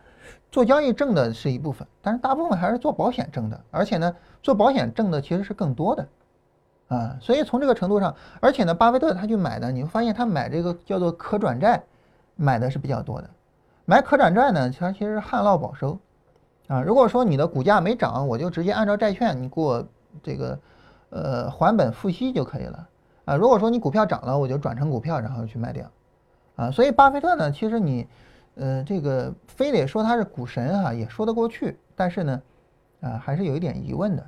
[0.50, 6.08] 做交易挣的是一部分，但是大部分还是做保险挣的，而且呢，做保险挣的其实是更多的，
[6.90, 11.82] 啊，所以从这个程度上，而且呢，巴菲特他去买的，你会发现他买这个叫做可转债，
[12.36, 13.30] 买的是比较多的，
[13.86, 16.00] 买可转债呢，它其实旱涝保收，
[16.68, 19.88] 啊，如果说你的股价没涨，我就直接按照债券你给我
[20.24, 20.60] 这个
[21.12, 22.90] 呃还本付息就可以了。
[23.26, 25.86] 啊，如果说你股票涨了，我就转成股票，然后去卖掉，
[26.56, 28.08] 啊，所以巴菲特呢，其实你，
[28.56, 32.42] 呃，这个非得说他是股神哈，也说得过去，但是呢，
[33.02, 34.26] 啊，还是有一点疑问的，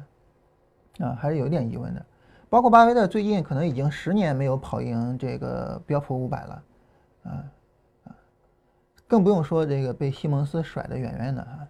[1.00, 2.06] 啊，还是有一点疑问的。
[2.52, 6.64] 包括巴菲特最近可能已经十年没有跑赢这个标普五百了，
[7.24, 7.32] 啊
[8.04, 8.12] 啊，
[9.08, 11.68] 更不用说这个被西蒙斯甩得远远的哈，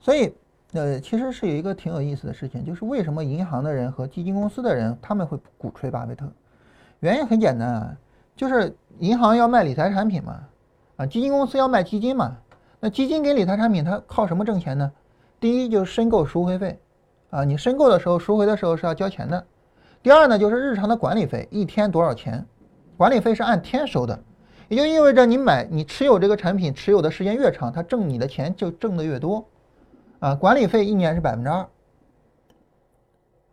[0.00, 0.34] 所以。
[0.72, 6.24] 呃，其实是有一个挺有意思的事情，就是为什么银行的人和基金公司的人他们会鼓吹巴菲特？
[7.00, 7.96] 原因很简单啊，
[8.36, 10.40] 就是银行要卖理财产品嘛，
[10.94, 12.36] 啊，基金公司要卖基金嘛。
[12.78, 14.92] 那基金给理财产品，它靠什么挣钱呢？
[15.40, 16.78] 第一就是申购赎回费，
[17.30, 19.44] 啊，你申购的时候赎回的时候是要交钱的。
[20.02, 22.46] 第二呢，就是日常的管理费，一天多少钱？
[22.96, 24.18] 管理费是按天收的，
[24.68, 29.44] 也就意味着你买你持有这个产品持有的时间越长，它挣你的钱就挣得越多。
[30.20, 31.66] 啊，管理费一年是百分之二，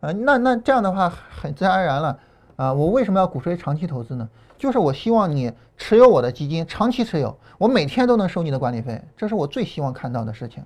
[0.00, 2.18] 啊，那那这样的话很自然而然了，
[2.56, 4.28] 啊，我为什么要鼓吹长期投资呢？
[4.58, 10.62] 就是我希望你持有我的基金，长期持有，我每天都能收你的管理费，这是我最希望看到的事情。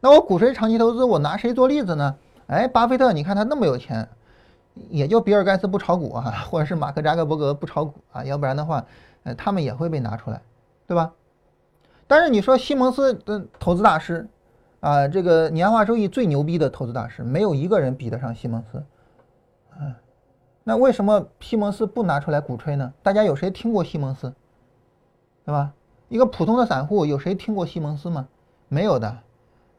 [0.00, 2.14] 那我鼓吹长期投资，我拿谁做例子呢？
[2.46, 4.08] 哎，巴菲特，你看他那么有钱，
[4.90, 8.84] 也就比尔盖茨不炒股啊， 或者是马克扎克伯格不炒股啊，要不然的话，
[9.22, 10.40] 呃，他们也会被拿出来，
[10.86, 11.12] 对吧？
[12.06, 14.28] 但是你说西蒙斯的投资大师。
[14.80, 18.84] 啊，这个年化收益最牛逼的投资大师，没有一个人比得上西蒙斯。
[19.70, 19.96] 啊，
[20.62, 22.92] 那为什么西蒙斯不拿出来鼓吹呢？
[23.02, 24.34] 大家有谁听过西蒙斯？
[25.46, 25.72] 对吧？
[26.10, 28.28] 一个普通的散户有谁听过西蒙斯吗？
[28.68, 29.20] 没有的。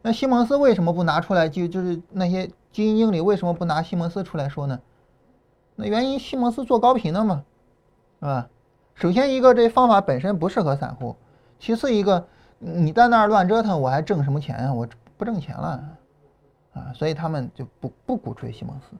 [0.02, 1.48] 那西蒙斯为什么不拿出来？
[1.48, 4.78] 就就是那些基金经理为什么不拿西蒙斯出来说呢？
[5.76, 7.42] 那原因西蒙斯做高频的嘛，
[8.20, 8.50] 是吧？
[8.94, 11.16] 首先一个这方法本身不适合散户，
[11.58, 12.26] 其次一个。
[12.58, 14.74] 你在那儿乱折腾，我还挣什么钱啊？
[14.74, 15.96] 我不挣钱了，
[16.74, 18.96] 啊，所以他们就不不鼓吹西蒙斯，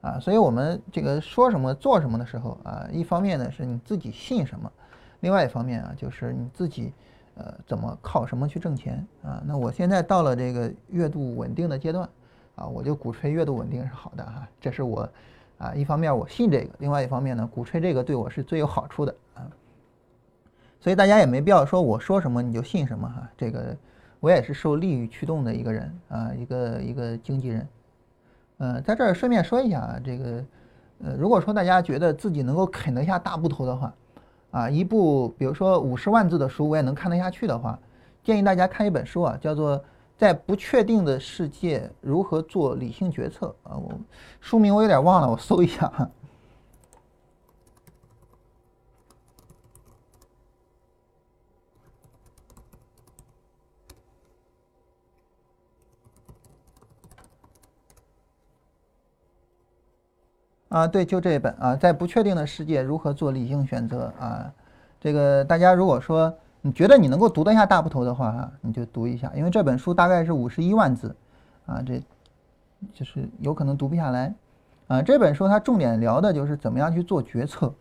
[0.00, 4.72] 啊，所以我们这个说什么做什么的时候啊，一方面呢是你自己信什么，
[5.20, 6.94] 另外一方面啊就是你自己
[7.34, 9.42] 呃怎么靠什么去挣钱啊？
[9.46, 12.08] 那我现在到了这个月度稳定的阶段
[12.56, 15.08] 啊，我就鼓吹阅读稳定是好的哈，这是我
[15.58, 19.46] 啊一方面我信这个，另外一方面呢鼓吹这个对我是最有好处的啊。
[20.80, 23.76] 所以大家也没必要说我说什么你就信什么哈，这个
[24.20, 27.68] 我也是受利益驱动的一个人啊，一个一个经纪人。
[28.58, 30.44] 嗯，在这儿顺便说一下啊，这个
[31.04, 33.94] 呃，如果说大家觉得自己能够啃得下大部头的话，
[34.50, 37.78] 啊，一部比如说五十万字的书我也能看得下去的话，
[38.24, 39.78] 建议大家看一本书啊，叫做
[40.18, 43.92] 《在不确定的世界如何做理性决策》啊，我
[44.40, 46.10] 书名我有点忘了，我搜一下哈。
[60.68, 64.52] 啊，对，就这一本啊，在不确定的世界如何做理性选择啊？
[65.00, 66.34] 这个大家如果说
[66.66, 71.14] 你觉得你能够读得下大部头的话哈，你就读一下，因为这本书大概是五十一万字
[71.64, 72.02] 啊，这
[72.92, 74.34] 就是有可能读不下来
[74.88, 75.00] 啊。
[75.00, 77.72] 这本书它重点聊的就是怎么样去做决策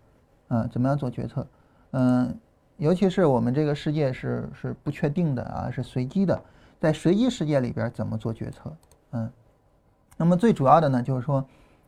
[0.50, 1.48] 啊，怎么样做决策？
[1.94, 2.38] 嗯，
[2.78, 6.40] 尤其是我们这个世界是是不确定的啊，是随机的，
[6.80, 8.72] 在随机世界里边怎么做决策？
[9.14, 9.28] 嗯，
[10.16, 11.44] 那么最主要的呢，就是说。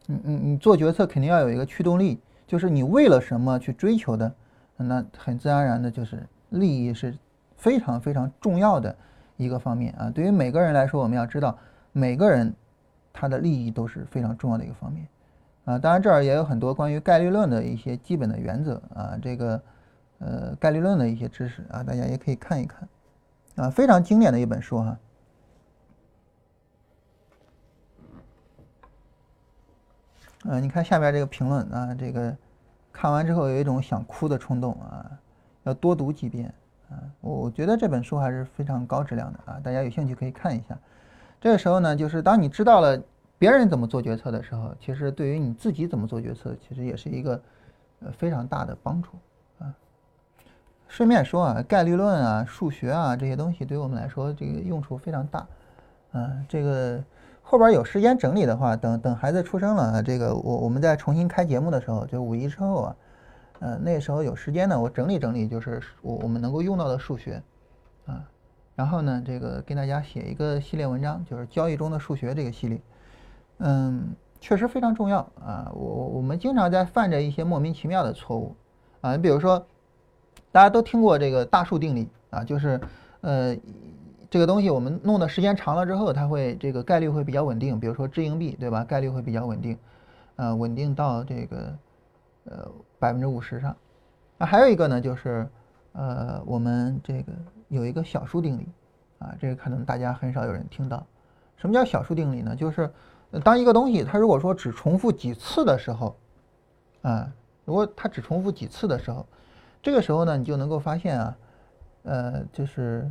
[0.10, 2.18] 你你你做决策肯定要有一个驱动力，
[2.48, 4.34] 就是你为了什么去追求的，
[4.78, 7.18] 那很自然而然的就是利益是
[7.56, 8.96] 非常非常重要的
[9.36, 10.10] 一个方面啊。
[10.10, 11.58] 对于每个人来说，我们要知道
[11.92, 12.54] 每个人
[13.12, 15.08] 他的利益都是非常重要的一个方面
[15.66, 15.78] 啊。
[15.78, 19.62] 当然这儿也有很多关于概率论的一些基本的原则啊，这个
[20.20, 22.88] 呃概率论的一些知识啊，大家也可以看一看
[23.56, 24.98] 啊，非常经典的一本书哈。
[30.44, 32.34] 呃，你看下边这个评论啊，这个
[32.94, 35.12] 看完之后有一种想哭的冲动啊，
[35.68, 36.54] 要多读几遍
[36.90, 36.98] 啊。
[37.22, 40.78] 我我觉得这本书还是非常高质量的啊，大家有兴趣可以看一下。
[41.40, 43.00] 这个时候呢，就是当你知道了
[43.38, 47.42] 别人怎么做决策的时候，其实对于你自己怎么做决策，其实也是一个
[48.00, 49.10] 呃非常大的帮助
[49.60, 49.74] 啊。
[50.88, 55.46] 顺便说啊，概率论啊、数学啊这些东西，对于我们来说这个用处非常大
[56.12, 57.04] 啊，这个。
[57.50, 62.96] 后边有时间整理的话，等等孩子出生了，这个我我们再重新开节目的时候，就五一之后啊，
[63.60, 67.42] 呃，那时候有时间呢，我整理整理，就是我我们能够用到的数学
[68.06, 68.24] 啊，
[68.76, 72.80] 然后呢，这个跟大家写一个系列文章，就是交易中的数学这个系列，
[73.58, 75.72] 嗯，确实非常重要啊。
[75.74, 78.56] 我我们经常在犯着一些莫名其妙的错误
[79.02, 79.66] 啊，你比如说，
[80.52, 82.80] 大家都听过这个大数定理啊，就是
[83.22, 83.58] 呃，
[84.30, 88.84] 这个东西我们弄的时间长了之后，它会这个概率会比较稳定，比如说掷硬币，对吧？
[88.84, 89.76] 概率会比较稳定，
[90.36, 91.76] 呃，稳定到这个
[92.44, 92.72] 呃。
[93.00, 93.76] 百分之五十上，
[94.40, 95.48] 啊，还有一个呢，就是，
[95.94, 97.32] 呃，我们这个
[97.68, 98.68] 有一个小数定理，
[99.20, 101.06] 啊，这个可能大家很少有人听到。
[101.58, 102.56] 什么叫小数定理呢？
[102.56, 102.92] 就是
[103.44, 106.16] 当一个东西它如果说只重复几次的时候，
[107.04, 107.32] 啊，
[107.66, 109.26] 如果它只重复几次的时候，
[109.82, 111.38] 这个时候呢，你就能够发现啊，
[112.04, 113.10] 呃，就是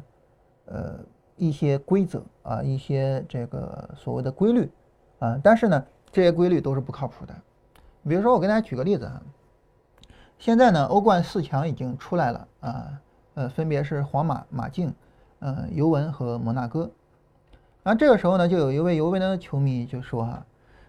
[0.64, 0.98] 呃
[1.36, 4.68] 一些规则啊，一些这个所谓的规律
[5.20, 7.34] 啊，但是呢，这些规律都是不靠谱的。
[8.08, 9.22] 比如说，我给大家举个例子啊。
[10.38, 12.88] 现在呢，欧冠四强已经出来了啊，
[13.34, 14.94] 呃，分别是皇马、马竞、
[15.38, 16.90] 呃，尤文和摩纳哥。
[17.82, 20.44] 然后这个时候呢，就有一位尤文的球迷就说哈，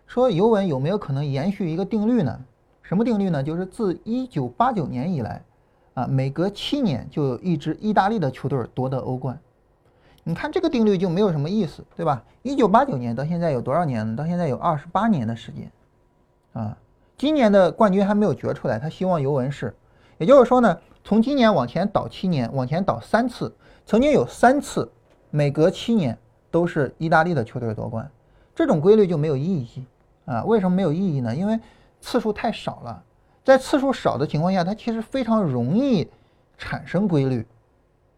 [0.06, 2.40] 说尤文有没有可能延续一个定律呢？
[2.82, 3.42] 什么定律呢？
[3.44, 5.44] 就是自一九八九年以来，
[5.94, 9.40] 啊，每隔七年就有一支意大利的球队夺得欧冠。
[10.24, 12.24] 你看这个定律就没有什么意思，对吧？
[12.44, 14.16] 一九八九年到现在有多少年？
[14.16, 15.72] 到现在有二十八年的时间，
[16.54, 16.78] 啊。
[17.18, 19.76] 今年的冠军还没有决出来，他希望尤文是，
[20.20, 23.52] 也就是说呢，从今年往前倒七年，往前倒三次，
[23.88, 24.88] 曾经有三次，
[25.32, 26.16] 每隔七年
[26.52, 28.08] 都是意大利的球队夺冠，
[28.54, 29.84] 这种规律就没有意义
[30.26, 30.44] 啊？
[30.44, 31.36] 为什么没有意义呢？
[31.36, 31.60] 因为
[32.00, 33.04] 次数太少了，
[33.44, 36.08] 在次数少的情况下，它其实非常容易
[36.56, 37.44] 产生规律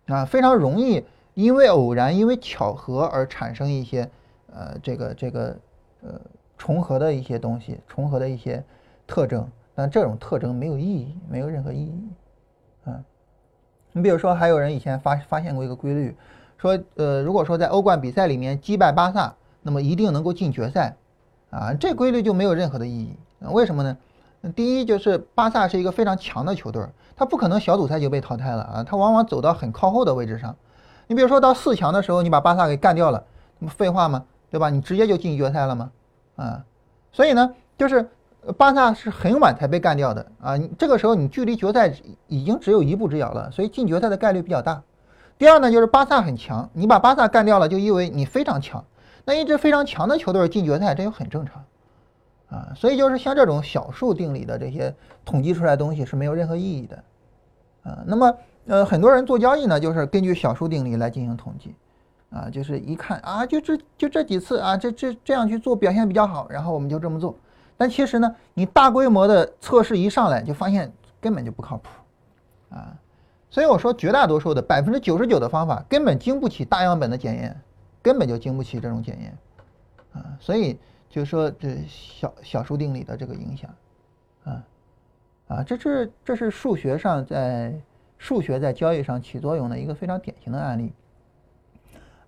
[0.08, 4.10] 啊，非常容易因为偶然、因为巧合而产生一些
[4.54, 5.58] 呃这个这个
[6.02, 6.20] 呃
[6.58, 8.62] 重合的一些东西，重合的一些。
[9.10, 12.10] 特征，但这种特征没有意义，没有任何意义。
[12.86, 13.04] 嗯，
[13.92, 16.16] 你比如说，还有人以前发发现过一个规律，
[16.60, 19.34] 说，呃，如果说在欧冠比赛里面击败巴萨，
[19.64, 20.96] 那么一定能够进决赛。
[21.50, 23.18] 啊，这规律就没有任何的意义。
[23.40, 23.98] 为什么呢？
[24.56, 26.86] 第一就是巴萨是一个非常强的球队，
[27.16, 30.56] 他不可能小组赛就被淘汰了啊，他往往走到很靠后的位置上。
[31.08, 33.24] 你比如说到四强的时候，你把巴萨给干掉了，
[33.58, 34.24] 那么废话吗？
[34.52, 34.70] 对吧？
[34.70, 35.92] 你直接就进决赛了吗？
[36.36, 36.64] 啊，
[37.12, 38.08] 所以呢，就是。
[38.58, 40.58] 巴萨是很晚才被干掉的啊！
[40.78, 41.94] 这个时候你距离决赛
[42.28, 44.82] 已经只有一步之遥了，所以进决赛的概率比较大。
[45.38, 48.84] 第二呢，就是巴萨很强，你把巴萨干掉了，就意味你非常强。
[49.26, 51.64] 那一支非常强的球队进决赛，这就很正常
[52.50, 52.74] 啊。
[52.76, 57.04] 所以就是像这种小数定理的这些统计出来的东西是没有任何意义的
[57.84, 58.00] 啊。
[58.06, 58.34] 那么
[58.68, 61.76] 呃，很多人做交易呢，就是根据小数定理来进行统计
[62.32, 67.36] 啊，就是一看啊，就这就这几次啊，这这这样去做表现比较好，然后我们就这么做。
[67.80, 71.88] 但其实呢，你大规模的测试一上来就发现根本就不靠谱，
[72.76, 72.94] 啊，
[73.50, 77.58] 所以我说绝大多数的百分之九十九的方法根本经不起大样本的检验，
[78.02, 79.38] 根本就经不起这种检验，
[80.12, 80.78] 啊，所以
[81.10, 83.74] 就说这小小数定理的这个影响，
[84.44, 84.64] 啊，
[85.48, 87.74] 啊，这是这是数学上在
[88.18, 90.92] 数学在交易上起作用的一个非常典型的案例。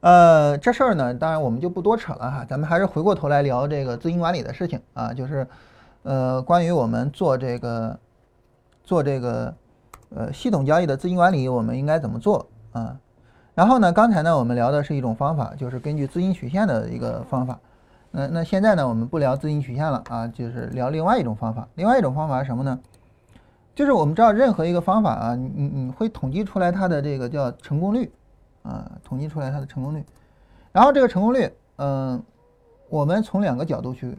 [0.01, 5.47] 呃，这事儿呢，当然我们就不多扯了哈，咱们还是回过头来聊这个资金管理的事情啊，就是，
[6.01, 7.99] 呃，关于我们做这个
[8.83, 9.53] 做这个
[10.09, 12.97] 呃系统交易的资金管理，我们应该怎么做啊？
[13.53, 17.59] 然后呢，刚才呢我们聊的是一种方法，就是根据资金曲线的一个方法。
[18.09, 21.67] 那那现在呢，我们不聊资金曲线了啊，就是聊另外一种方法。
[21.75, 22.79] 另外一种方法是什么呢？
[23.75, 28.11] 就是我们知道任何一个方法啊，你你会统计出来它的这个叫成功率。
[28.63, 30.03] 啊，统计出来它的成功率，
[30.71, 32.23] 然后这个成功率，嗯，
[32.89, 34.17] 我们从两个角度去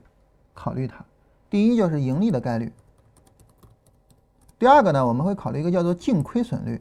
[0.55, 1.05] 考虑它。
[1.49, 2.72] 第一就是盈利的概率，
[4.59, 6.80] 第二个呢，我们会考虑一个叫做净亏损率。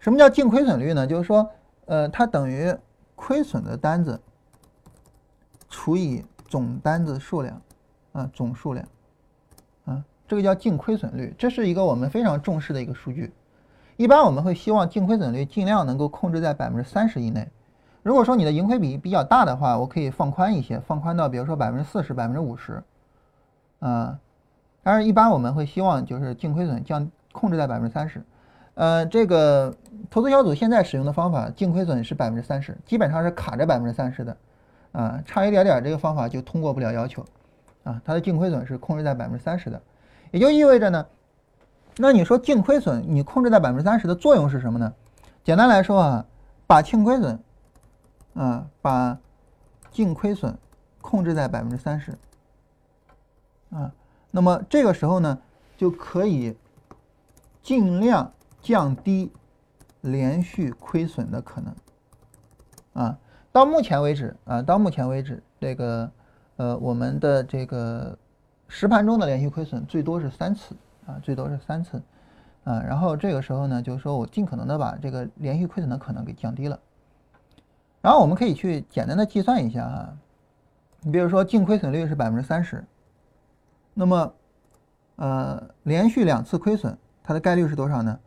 [0.00, 1.06] 什么叫净亏损率呢？
[1.06, 1.50] 就是说，
[1.86, 2.74] 呃，它等于
[3.14, 4.20] 亏损的单子
[5.68, 7.60] 除以总单子数量，
[8.12, 8.88] 啊，总数量，
[9.84, 13.32] 啊，这个叫净亏损率，这是一个我们非常重视的一个数据。
[13.98, 17.48] 一般我们会希望净亏损率尽量能够控制在百分之三十以内。
[18.04, 22.80] 如果说你的盈亏比比较大的话，我可以放宽一些，放宽到比如说百分之四十、百分之五十。
[23.80, 24.16] 嗯，
[24.84, 28.22] 当然一般我们会希望就是净亏损降控制在百分之三十。
[28.74, 29.74] 呃，这个
[30.08, 34.36] 投资小组现在使用的方法，净亏损是百分之三十，基本上是卡着百分之三十的。
[34.92, 37.24] 啊，差一点点这个方法就通过不了要求。
[37.82, 39.82] 啊，它的净亏损是控制在百分之三十的，
[40.30, 41.04] 也就意味着呢。
[41.98, 44.94] 那你说净亏损你控制在百分之三十的作用是什么呢？
[45.44, 46.24] 简单来说啊，
[46.66, 47.38] 把净亏损，
[48.34, 49.18] 啊，把
[49.90, 50.56] 净亏损
[51.00, 52.16] 控制在百分之三十，
[53.70, 53.90] 啊，
[54.30, 55.38] 那么这个时候呢，
[55.76, 56.56] 就可以
[57.62, 59.32] 尽量降低
[60.02, 61.74] 连续亏损的可能。
[62.92, 63.18] 啊，
[63.50, 66.10] 到目前为止啊，到目前为止，这个
[66.56, 68.16] 呃，我们的这个
[68.68, 70.76] 实盘中的连续亏损最多是三次
[71.08, 72.00] 啊，最多是三次
[72.64, 72.80] 啊。
[72.82, 76.78] 然后这个时候呢，就是说我尽可能的把这个连续亏损的可能给降低了。
[78.00, 80.16] 然后我们可以去简单的计算一下哈，
[81.00, 82.84] 你比如说净亏损率是百分之三十，
[83.94, 84.32] 那么
[85.16, 88.20] 呃，连续两次亏损，它的概率是多少呢？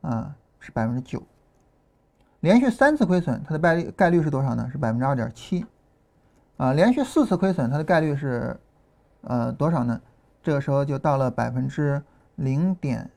[0.00, 1.22] 啊，是百分之九。
[2.40, 4.66] 连续三次亏损，它的概率概率是多少呢？
[4.72, 5.66] 是百分之二点七。
[6.56, 8.58] 啊，连续四次亏损，它的概率是
[9.22, 10.00] 呃多少呢？
[10.42, 12.02] 这个时候就到了百分之
[12.36, 13.10] 零点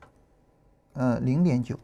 [0.94, 1.76] 呃零点九，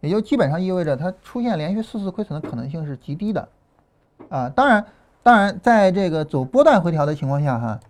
[0.00, 3.48] 也就基本上意味着它出现连续四次亏损的可能性是极低的。
[4.28, 4.84] 啊，当然，
[5.22, 7.80] 当然，在这个走波段回调的情况下，哈，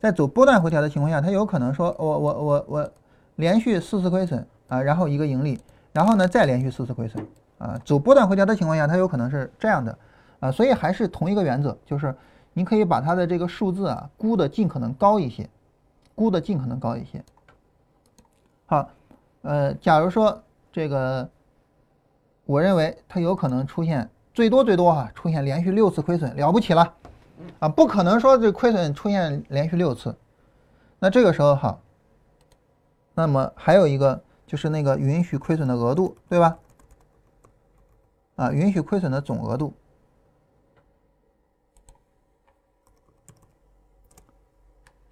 [0.00, 2.92] 在走波段回调的情况下，它有可能说我我我我
[3.36, 5.58] 连续四次亏损啊，然后一个盈利。
[5.92, 9.98] 然后呢，再连续四次亏损，啊，走波段回调的情况下，它有可能是这样的，
[10.40, 12.14] 啊，所以还是同一个原则，就是
[12.58, 15.46] 你可以把它的这个数字啊估的尽可能高一些，
[16.14, 17.22] 估的尽可能高一些。
[18.64, 18.88] 好，
[19.42, 20.42] 呃，假如说
[20.72, 21.28] 这个，
[22.46, 26.94] 我认为它有可能出现最多最多哈出现连续六次亏损，了不起了，
[27.58, 30.16] 啊，不可能说这亏损出现连续六次，
[30.98, 31.78] 那这个时候哈，
[33.12, 34.22] 那么还有一个。
[34.46, 36.56] 就是那个允许亏损的额度，对吧？
[38.36, 39.74] 啊，允许亏损的总额度。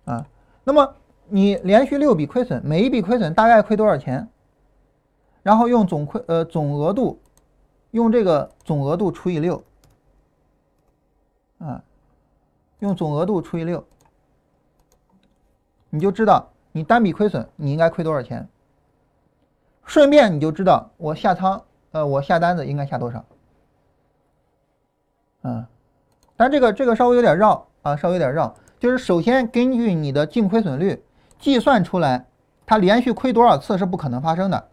[0.05, 0.27] 啊，
[0.65, 0.95] 那么
[1.29, 4.29] 你连续六笔亏损，每一笔亏损大概亏多少钱？
[5.43, 7.21] 然后用总亏呃总额度，
[7.91, 9.63] 用这个总额度除以六，
[11.59, 11.83] 啊，
[12.79, 13.85] 用总额度除以六，
[15.91, 18.49] 你就知道你单笔亏损你应该亏多少钱。
[19.85, 23.25] 顺便你就知道我下仓，呃，我下单子应该下多少，
[25.43, 25.67] 嗯，
[26.37, 28.55] 但这个这个稍微有点绕啊，稍微有点绕。
[28.85, 31.03] 就是首先根据你的净亏损率
[31.39, 32.27] 计算出来，
[32.67, 34.69] 它连续亏多少次是不可能发生的，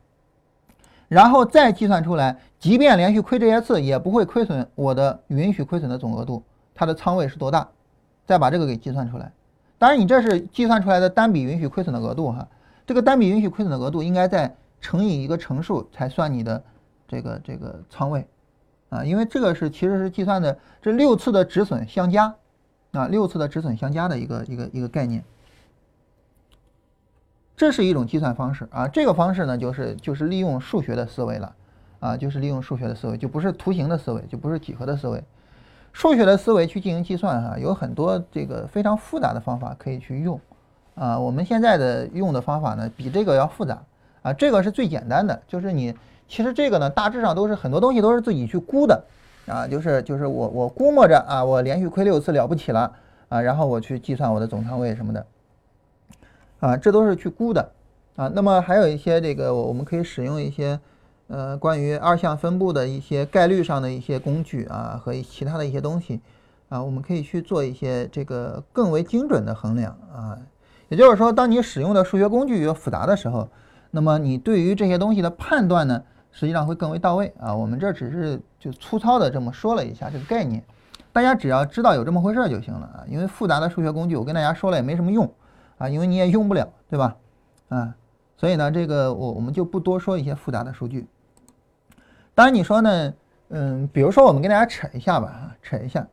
[1.08, 6.44] 然后再计算出来，即便连续亏这些次也不会亏损我的允许亏损的总额度，
[6.76, 7.66] 它的仓位是多大，
[8.26, 9.32] 再把这个给计算出来。
[9.78, 12.46] 当然，你这是计算出来的单笔允许亏损的额度哈，
[12.86, 14.54] 这个单笔允许亏损的额度应该再。
[14.82, 16.62] 乘以一个乘数才算你的
[17.08, 18.28] 这个这个仓位
[18.90, 22.34] 啊，因为这个是其实是计算的这六次的止损相加
[22.92, 25.24] 啊，六次的止损相加的一个一个一个概念。
[27.56, 31.56] 这是一种计算方式啊，这个方式呢就是就是利用数学的思维了
[32.00, 35.24] 啊，就是利用数学的思维，就不是图形的思维，就不是几何的思维，
[35.94, 40.40] 数学的思维去进行计算哈，有很多这个非常复杂的方法可以去用
[40.96, 43.84] 啊，我们现在的用的方法呢比这个要复杂。
[44.24, 45.96] 啊，这个是最简单的，就是你
[46.28, 49.04] 其实这个呢，大致上都是很多东西都是自己去估的，
[49.52, 52.94] 啊，就是就是我我估摸着啊，我连续亏六次了不起了
[53.28, 55.26] 啊，然后我去计算我的总仓位什么的，
[56.62, 57.70] 啊，这都是去估的，
[58.16, 60.80] 啊，那么还有一些这个我们可以使用一些
[61.28, 66.22] 呃关于二项分布的一些概率上的一些工具啊和其他的一些东西。
[66.70, 70.40] 啊，我们可以去做一些这个更为精准的衡量啊，
[70.88, 73.50] 也就是说，当你使用的数学工具越复杂的时候。
[73.94, 76.02] 那么你对于这些东西的判断呢，
[76.32, 77.54] 实际上会更为到位啊。
[77.54, 80.64] 我们这只是就粗糙的这么说了一下这个概念，
[81.12, 83.04] 大家只要知道有这么回事就行了啊。
[83.08, 85.32] 因为复杂的数学工具我跟大家说了也没什么用
[85.78, 87.16] 啊，因为你也用不了，对吧？
[87.70, 87.96] 啊，
[88.38, 91.08] 所以呢，这个我我们就不多说一些复杂的数据。
[92.34, 93.14] 当然你说呢，
[93.50, 96.08] 嗯，比如说我们跟大家扯一下吧，扯一下，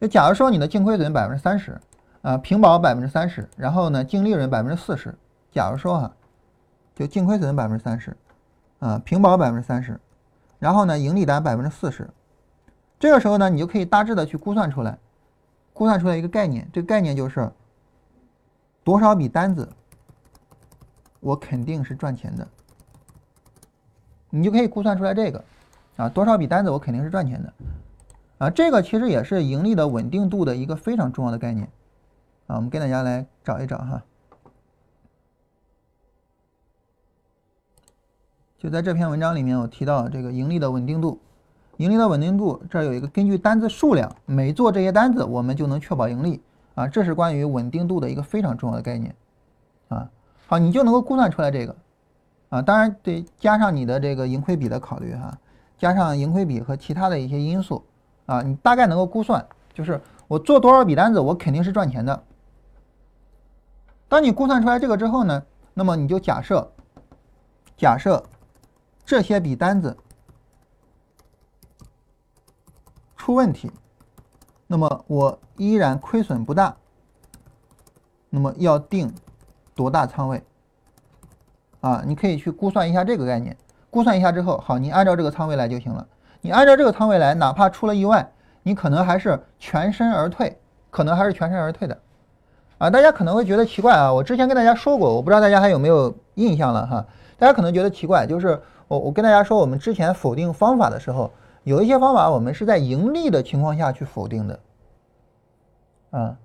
[0.00, 1.78] 就假如说你的净亏损百分之三十
[2.22, 5.14] 啊，平保百分之三十，然后呢净利润百分之四十，
[5.50, 6.12] 假如说哈。
[6.96, 8.16] 就净亏损百分之三十，
[8.84, 9.98] 啊，平保百分之三十，
[10.58, 12.06] 然后呢，盈利达百分之四十，
[13.00, 14.98] 这个时候呢，你就可以大致的去估算出来，
[15.72, 17.50] 估算出来一个概念，这个概念就是
[18.82, 19.66] 多少笔单子，
[21.20, 22.46] 我肯定是赚钱的，
[24.28, 25.42] 你就可以估算出来这个，
[25.96, 27.52] 啊，多少笔单子我肯定是赚钱的，
[28.36, 31.66] 啊，这个其实也是盈利的稳定度的一个非常重要的概念，
[32.48, 34.02] 啊，我们跟大家来找一找哈。
[38.64, 41.20] 就在这篇文章里面，我提到这个盈利的稳定度，
[41.76, 46.40] 盈利的稳定度，这儿有一个根据单子数量，每做这些单子，我们就能确保盈利。
[46.74, 49.14] 啊，这是关于稳定度的一个非常重要的概念。
[49.88, 50.08] 啊。
[50.46, 51.76] 好，你就能够估算出来这个。
[52.48, 55.36] 啊，当然得加上你的这个盈亏比的考虑哈，
[55.76, 57.84] 加上盈亏比和其他的一些因素。
[58.24, 59.44] 啊，你大概能够估算，
[59.74, 62.22] 就是我做多少笔单子，我肯定是赚钱的。
[64.08, 65.42] 当你估算出来这个之后呢，
[65.74, 66.66] 那么你就假设，
[67.76, 68.24] 假设
[69.04, 69.96] 这些笔单子
[73.16, 73.70] 出问题，
[74.66, 76.74] 那么我依然亏损不大，
[78.30, 79.12] 那么要定
[79.74, 80.42] 多大仓位？
[81.80, 83.56] 啊，你可以去估算一下这个概念，
[83.90, 86.06] 估算一下之后，好，你按照这个仓位来就行了。
[86.40, 88.32] 你按照这个仓位来，哪怕出了意外，
[88.62, 90.58] 你可能还是全身而退，
[90.90, 91.98] 可能还是全身而退的。
[92.78, 97.06] 啊，大家可能会觉得奇怪啊，我之前跟大家说过，我不知道大家还有没有印象了哈。
[97.38, 101.30] 大家可能觉得奇怪，就是我我跟大家说，我们之前否定方法的时候，
[101.62, 104.60] 有一些方法我们是在盈利的情况下去否定的。
[106.10, 106.36] 啊，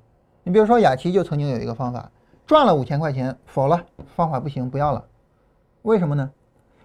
[0.44, 2.12] 你比如说雅琪就曾经有一个方法，
[2.48, 3.84] 赚了五千块钱，否了，
[4.16, 5.06] 方法不行，不要了。
[5.84, 6.32] 为什么呢？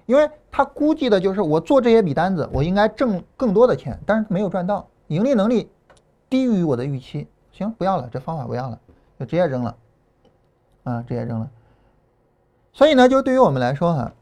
[0.06, 5.70] 因为他估计的就是我做这些笔单子，我应该挣更多的钱，但是没有赚到，盈利能力
[6.28, 7.26] 低于我的预期。
[7.52, 8.78] 行，不要了，这方法不要了，
[9.18, 9.76] 就直接扔了，
[10.82, 11.48] 啊，直接扔了。
[12.74, 14.12] 所以呢，就对于我们来说哈，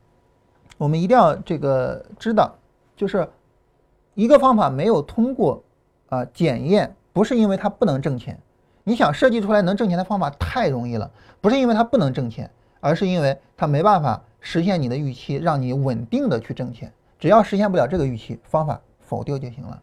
[0.78, 2.54] 我们一定要这个知道，
[2.94, 3.28] 就是
[4.14, 5.64] 一个方法没有通过
[6.08, 8.38] 啊检验，不是因为它不能挣钱。
[8.84, 12.48] 你想设计出来能挣钱的方法太容易了，不是因为它不能挣钱，
[12.78, 14.22] 而是因为它没办法。
[14.44, 16.92] 实现你的预期，让你稳定的去挣钱。
[17.16, 19.80] 只要实现不了这个预期，方法否掉就行了，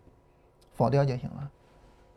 [0.73, 1.49] 否掉就行了。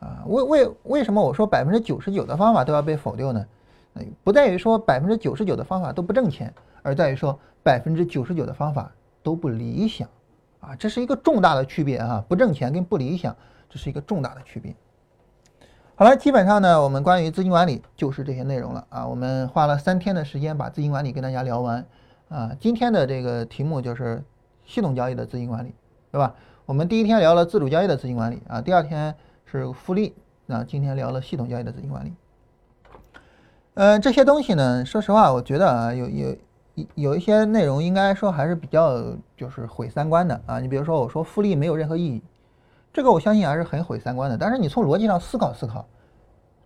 [0.01, 3.45] 啊，为为为什么我说百分之九十九的方法都要被否掉呢？
[4.23, 8.91] 不在于说百分之九十九的方法都不挣钱，而在于说百分之九十九的方法
[9.21, 10.07] 都不理想。
[10.59, 12.23] 啊，这是一个重大的区别啊！
[12.29, 13.35] 不挣钱跟不理想，
[13.69, 14.73] 这是一个重大的区别。
[15.95, 19.05] 好了，基本上呢，我们关于资金管理就是这些内容了啊。
[19.05, 21.85] 我们花了三天的时间把资金管理跟大家聊完。
[22.29, 24.23] 啊，今天的这个题目就是
[24.65, 25.75] 系统交易的资金管理，
[26.11, 26.33] 对吧？
[26.65, 29.13] 我们第一天聊了自主交易的资金管理啊，第二天
[29.45, 30.15] 是复利，
[30.45, 32.13] 那今天聊了系统交易的资金管理。
[33.75, 36.35] 嗯，这些东西呢，说实话，我觉得啊，有有
[36.95, 39.01] 有一些内容应该说还是比较
[39.35, 40.59] 就是毁三观的啊。
[40.59, 42.21] 你比如说，我说复利没有任何意义，
[42.93, 44.37] 这个我相信还是很毁三观的。
[44.37, 45.87] 但是你从逻辑上思考思考，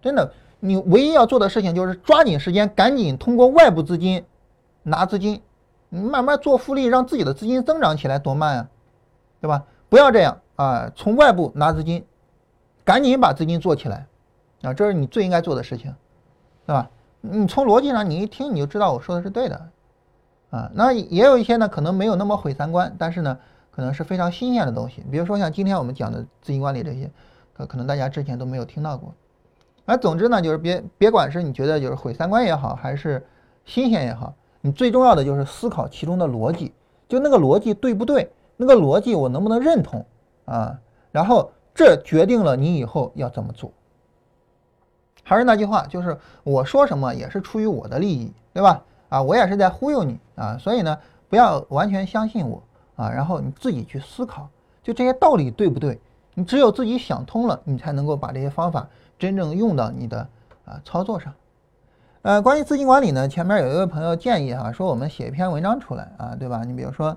[0.02, 4.26] 真的，你唯一要做的事情就是抓紧时间，赶紧通过外部资金
[4.84, 5.42] 拿资金。
[5.90, 8.70] 你慢慢做复利，让自己的资金增长起来多慢啊，
[9.40, 9.64] 对吧？
[9.88, 12.06] 不要这样啊，从外部拿资金，
[12.84, 14.06] 赶紧把资金做起来
[14.64, 15.96] 啊，这是你最应该做的事情，
[16.66, 16.90] 对吧？
[17.22, 19.70] 你从逻辑上你一听你就知道我说的是对的
[20.50, 20.72] 啊。
[20.74, 23.38] 那也有一些呢，可能没有那么毁三观，但是呢，
[23.72, 25.04] 可能是非常新鲜的东西。
[25.12, 27.10] 比如说像今天我们讲的资金管理这些，
[27.54, 29.14] 可可能大家之前都没有听到过。
[29.86, 33.26] 而总之呢，就是别别管是你觉得就是毁三观也好，还是
[33.66, 34.34] 新鲜也好。
[34.62, 36.74] 你最重要的就是思考其中的逻辑，
[37.08, 38.32] 就那个逻辑对不对？
[38.58, 40.06] 那个逻辑我能不能认同
[40.46, 40.80] 啊？
[41.12, 43.72] 然后这决定了你以后要怎么做。
[45.28, 48.82] 还是那句话，就是我说什么也是出于我的利益，对吧？
[49.10, 50.98] 啊，我也是在忽悠你啊，所以呢，
[51.28, 52.64] 不要完全相信我
[52.96, 54.48] 啊，然后你自己去思考，
[54.82, 56.00] 就这些道理对不对？
[56.34, 58.88] 你只有自己想通了，你才能够把这些方法
[59.20, 60.26] 真正用到你的
[60.64, 61.34] 啊操作上。
[62.22, 66.64] 呃，关于资金管理呢，前面有一位朋友建议哈，说我们写一篇文章出来啊，对吧？
[66.64, 67.14] 你比如说，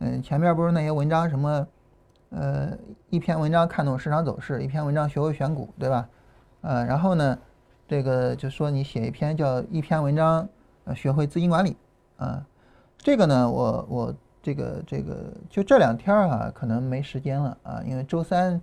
[0.00, 1.64] 嗯，前面不是那些文章什么，
[2.30, 2.70] 呃，
[3.08, 6.08] 一篇文章看懂市场走势，一篇文章学会选股，对吧？
[6.62, 7.36] 呃，然后呢，
[7.92, 10.48] 这个就说你写一篇叫一篇文章，
[10.84, 11.76] 呃，学会资金管理
[12.16, 12.42] 啊。
[12.96, 18.58] 这个呢，我我这个这个就这两天啊，可能没时间了啊，因为周三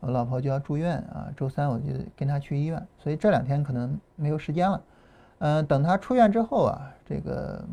[0.00, 4.82] 我老婆就要住院啊，周三我就跟她去医院，所以这两天可能没有时间了。
[5.38, 7.64] 嗯，等她出院之后啊，这个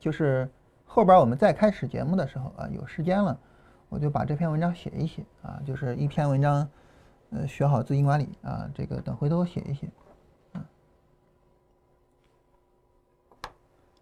[0.00, 0.48] 就是
[0.86, 3.38] 后边我们再开始节目的时候啊，有时间了，
[3.90, 6.66] 我就把这篇文章写一写啊，就是一篇文章，
[7.32, 9.88] 呃，学好资金管理啊，这个等回头写一写，
[10.54, 10.64] 嗯，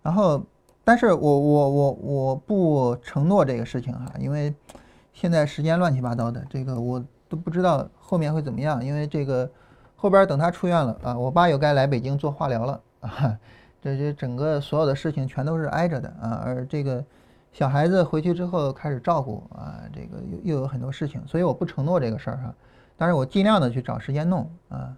[0.03, 0.43] 然后，
[0.85, 4.55] 但是我我我我不承诺这个事情哈，因为
[5.13, 9.51] 现在时间乱七八糟的，这个我都不知道后面会怎么样，因为这个。
[10.03, 13.39] 后边等他出院了啊，我爸又该来北京做化疗了啊，
[13.83, 17.05] 这这整个所有的事情全都是挨着的啊，而这个
[17.53, 22.55] 小孩子回去之后开始照顾啊，这个又又有很多事情，所以我不承诺这个事儿哈，
[23.01, 24.95] 但是我尽量的去找时间弄啊。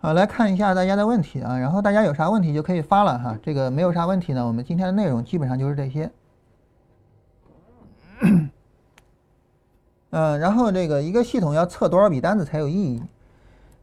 [0.00, 6.10] 好，来看一下大家的问题啊，然后大家有啥问题就可以发了哈，这个没有啥问题呢，我们今天的内容基本上就是这些。
[10.10, 13.02] 嗯，然后这个一个系统要测多少笔单子才有意义？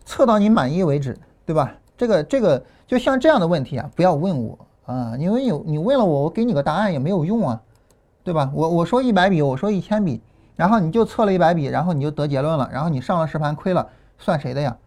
[0.06, 1.74] 测到你满意为止，对吧？
[1.98, 7.60] 这个这个就像这样的问题啊，不要问我啊，因为有你问了我，我给你个答案也没有用啊，
[8.24, 8.52] 对吧？
[8.54, 10.22] 我我说一百笔，我说一千笔，
[10.56, 14.78] 然后你就测了一百笔，然后你就得结论了，然后你上了实盘亏了，算谁的呀？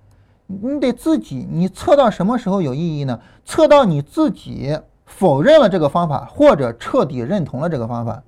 [0.47, 3.21] 你得自己，你测到什么时候有意义呢？
[3.45, 8.23] 测到你自己否认了这个方法，或者彻底认同了这个方法，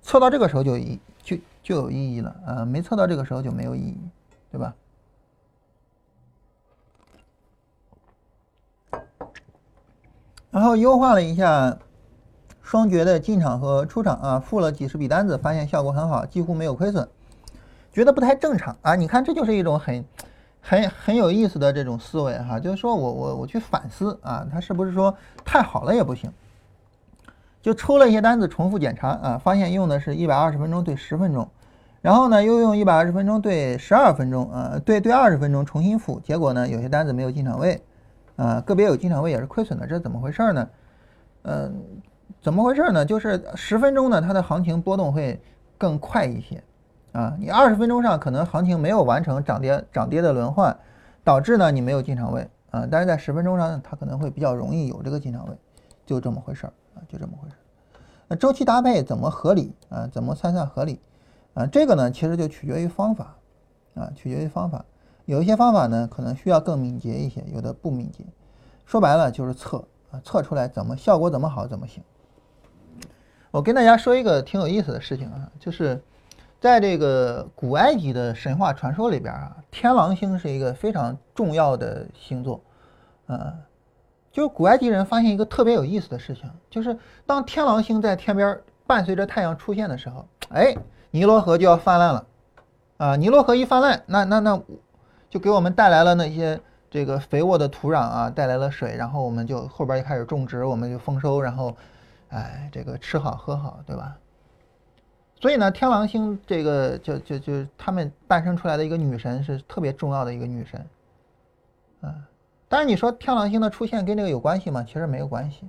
[0.00, 3.98] 测到这个时候就意就就有意义了啊，没测到这个时候就没有意义，
[4.50, 4.74] 对吧？
[10.50, 11.76] 然后优化了一下
[12.66, 17.08] 双绝的进场和出场啊，付了几十笔单子，发现效果很好，几乎没有亏损，
[17.92, 18.96] 觉得不太正常啊。
[18.96, 20.04] 你看，这就是一种很。
[20.68, 26.28] 很很有意思的这种思维哈，就是说我我我去反思啊，他是不是说太好了也不行？
[27.62, 31.48] 就抽了一些单子重复检查啊，发现用的是一百二十分钟对十分钟，
[32.00, 37.80] 然后呢又用一百二十分钟对十二分钟啊，对对二十分钟重新付，结果呢有些单子没有进场位
[38.34, 40.68] 啊，个别有进场位也是亏损的，这是怎么回事呢？
[41.42, 41.80] 嗯，
[42.40, 43.04] 怎么回事呢？
[43.04, 45.40] 就是十分钟呢它的行情波动会
[45.76, 46.62] 更快一些。
[47.12, 50.76] 啊，你二十分钟上可能行情没有完成涨跌涨跌的轮换，
[51.24, 52.86] 导致呢你没有进场位啊。
[52.90, 55.56] 但是在十分钟上呢，它可能会比较容易有这个进场位，
[56.04, 57.58] 就这么回事儿啊，就这么回事儿。
[58.28, 60.06] 那周期搭配怎么合理啊？
[60.12, 61.00] 怎么才算合理
[61.54, 61.64] 啊？
[61.66, 63.34] 这个呢，其实就取决于方法
[63.94, 64.84] 啊，取决于方法。
[65.24, 68.24] 有一些方法呢，可能需要更敏捷一些，有的不敏捷。
[68.84, 69.78] 说白了就是测
[70.10, 72.02] 啊，测出来怎么效果怎么好怎么行。
[73.50, 76.00] 我跟大家说一个挺有意思的事情啊，就是。
[76.58, 82.58] 在这个古埃及的神话传说里边啊，天狼星是一个非常重要的星座，
[83.26, 83.52] 呃，
[84.32, 90.74] 就是古埃及人发现一个特别有意思的事情，就是当天狼星在天边伴随着太阳出现的时候，哎，
[91.10, 92.26] 尼罗河就要泛滥了，
[92.96, 94.60] 啊，尼罗河一泛滥，那那那
[95.28, 96.58] 就给我们带来了那些
[96.90, 101.76] 这个肥沃的土壤啊，带来了水，然后我们就后边就开始种植，我们就丰收，然后，
[102.30, 104.16] 哎，这个吃好喝好，对吧？
[105.38, 110.86] 所以呢，天狼星这个就就就他们诞生出来的一个女神是特别重要的一个女神，
[112.00, 112.14] 啊，
[112.68, 114.82] 但是你说天狼星的出现跟这个有关系吗？
[114.82, 115.68] 其实没有关系，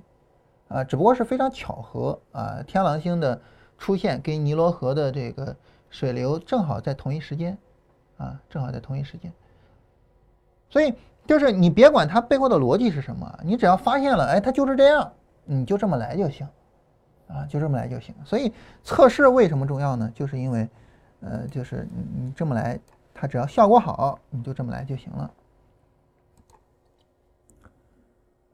[0.68, 3.38] 啊，只不过是非常巧合啊，天狼星的
[3.76, 5.54] 出现跟尼罗河的这个
[5.90, 7.56] 水流正好在同一时间，
[8.16, 9.30] 啊，正好在同一时间，
[10.70, 10.94] 所以
[11.26, 15.12] 就是你别管它背后的逻辑是什么，你只要发现了，哎，它就是这样，
[15.48, 16.46] 你就这么来就行。
[17.28, 18.14] 啊，就这么来就行。
[18.24, 18.50] 所以
[18.82, 20.10] 测试为什么重要呢？
[20.14, 20.66] 就是因为，
[21.20, 22.80] 呃，就是你你这么来，
[23.12, 25.30] 它只要效果好，你就这么来就行了。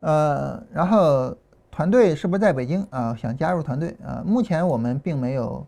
[0.01, 1.36] 呃，然后
[1.70, 3.14] 团队是不是在北京啊？
[3.14, 4.24] 想加入团队啊？
[4.26, 5.64] 目前我们并没有，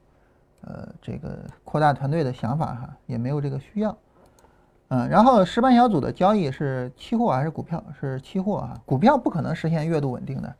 [0.62, 3.96] 呃，这个扩大团队的想法哈，也没有这个需要。
[4.88, 7.80] 嗯，然后实盘小组的交易是期货还是股票？
[8.00, 10.52] 是期货啊，股票不可能实现月度稳定的。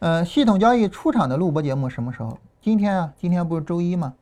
[0.00, 2.36] 呃，系统交易出场的录播节目什么时候？
[2.60, 4.12] 今天啊，今天不是周一吗？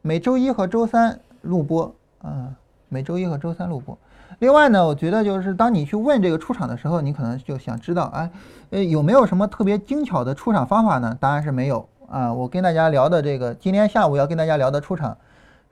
[0.00, 2.54] 每周一和周三录播啊，
[2.88, 3.96] 每周一和周三录播。
[4.38, 8.30] 另外呢，我觉得就是当你去问这个出场的时候，你可能就想知道，哎，
[8.70, 11.16] 呃，有没有什么特别精巧的出场方法呢？
[11.18, 12.32] 答案是没有啊。
[12.32, 15.16] 我跟大家聊的这个，今天下午要跟大家聊的出场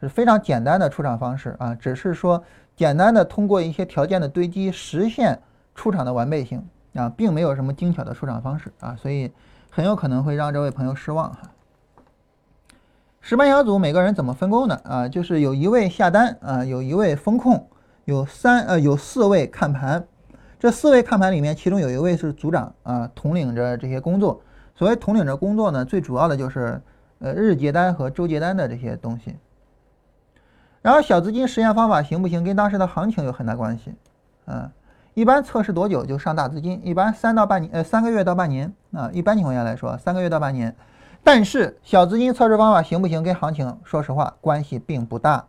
[0.00, 2.42] 是非常简单的出场方式啊，只是说
[2.74, 5.40] 简单的通过一些条件的堆积实现
[5.76, 9.30] 出场的完备性啊，并没有什么精巧的出场方式啊，所以。
[9.70, 11.52] 很有可能会让这位朋友失望哈。
[13.20, 15.08] 实盘小组每个人怎么分工的啊？
[15.08, 17.68] 就是有一位下单啊，有一位风控，
[18.04, 20.04] 有三呃有四位看盘。
[20.58, 24.42] 这四位看盘里面，其中有一位是组长啊，统领着这些工作。
[24.74, 26.80] 所谓统领着工作呢，最主要的就是
[27.18, 29.36] 呃日结单和周结单的这些东西。
[30.82, 33.94] 然后小资金实验方法行不行，跟当时的行情有很大关系
[34.46, 34.72] 啊。
[35.14, 36.80] 一般测试多久就上大资金？
[36.84, 39.10] 一般三到半年，呃，三个月到半年啊。
[39.12, 40.74] 一般情况下来说，三个月到半年。
[41.22, 43.22] 但是小资金测试方法行不行？
[43.22, 45.46] 跟行情说实话关系并不大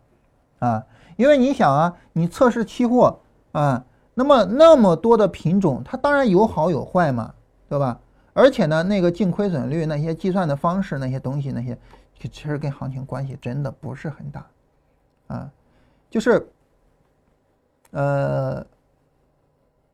[0.58, 0.84] 啊。
[1.16, 3.20] 因为你想啊，你测试期货
[3.52, 3.84] 啊，
[4.14, 7.32] 那么那么多的品种，它当然有好有坏嘛，
[7.68, 8.00] 对吧？
[8.34, 11.78] 而且呢，那个净亏损率那些计算的方式那些东西那些，
[12.18, 14.46] 其实跟行情关系真的不是很大
[15.28, 15.50] 啊。
[16.10, 16.48] 就是，
[17.92, 18.66] 呃。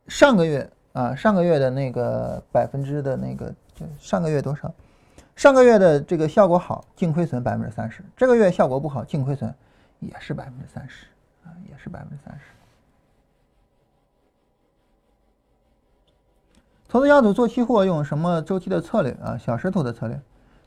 [0.08, 3.54] 上个月啊，上个月的那个百分之的那个，
[3.98, 4.72] 上个月多少？
[5.36, 8.02] 上个月的这个效果好，净亏损百分之三十。
[8.16, 9.54] 这个月效果不好，净亏损
[10.00, 11.06] 也是百分之三十
[11.44, 12.40] 啊，也是百分之三十。
[16.88, 19.36] 投资小组做期货用什么周期的策略啊？
[19.38, 20.18] 小时图的策略，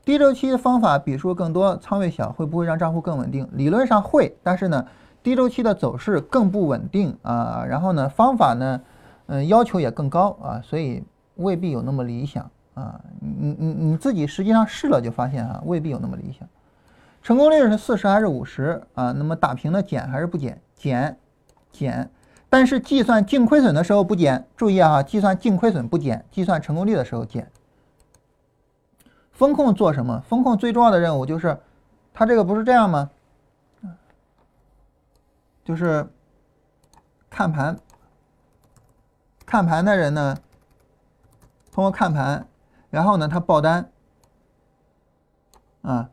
[0.04, 3.46] 低周期方法笔数更多，仓位小，会不会让账户更稳定？
[3.52, 4.86] 理论上会，但是呢，
[5.22, 7.66] 低周期的走势更不稳定啊。
[7.68, 8.80] 然后呢，方法呢？
[9.32, 11.02] 嗯，要求也更高啊，所以
[11.36, 13.00] 未必有那么理想啊。
[13.18, 16.46] 你你你自己实际上试了就发现啊，未必有那么理想。
[17.22, 19.10] 成功率是四十还是五十啊？
[19.12, 20.60] 那么打平的减还是不减？
[20.76, 21.16] 减，
[21.70, 22.10] 减，
[22.50, 27.50] 但是计算净亏损的时候不减，注意啊，计算净亏损不减，计算成功率的时候减。
[29.30, 30.22] 风控做什么？
[30.28, 31.56] 风控最重要的任务就是，
[32.12, 33.08] 它这个不是这样吗？
[35.64, 36.06] 就是
[37.30, 37.78] 看盘，
[39.52, 40.38] 看盘的人呢，
[41.72, 42.46] 通过看盘，
[42.88, 43.92] 然后呢，他报单，
[45.82, 46.08] 啊，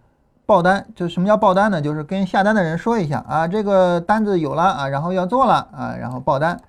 [0.45, 1.81] 报单就什么叫报单呢？
[1.81, 6.61] 就是跟下单的人说一下啊，这个单子有了啊，然后要做了啊，然后报单，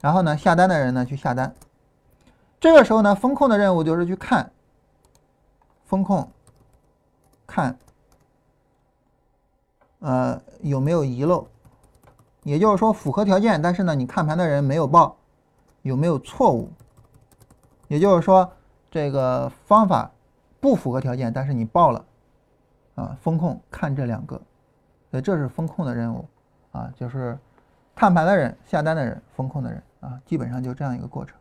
[0.00, 1.52] 然后呢，下单的人呢去下单。
[2.60, 4.52] 这个时候呢，风控的任务就是去看。
[5.86, 6.30] 风控
[7.48, 7.76] 看，
[9.98, 11.48] 呃有没有遗漏，
[12.44, 15.16] 也就是说符合条件，但是呢你看盘的人没有报，
[15.82, 16.70] 有没有错误？
[17.88, 18.50] 也就是说
[18.90, 20.10] 这个方法
[20.60, 22.04] 不符合条件，但是你报了，
[22.94, 24.40] 啊风控看这两个，
[25.10, 26.26] 所以这是风控的任务
[26.72, 27.38] 啊，就是
[27.94, 31.36] 看盘的人、下单的人、风控的人啊，基本上就这样一个过程。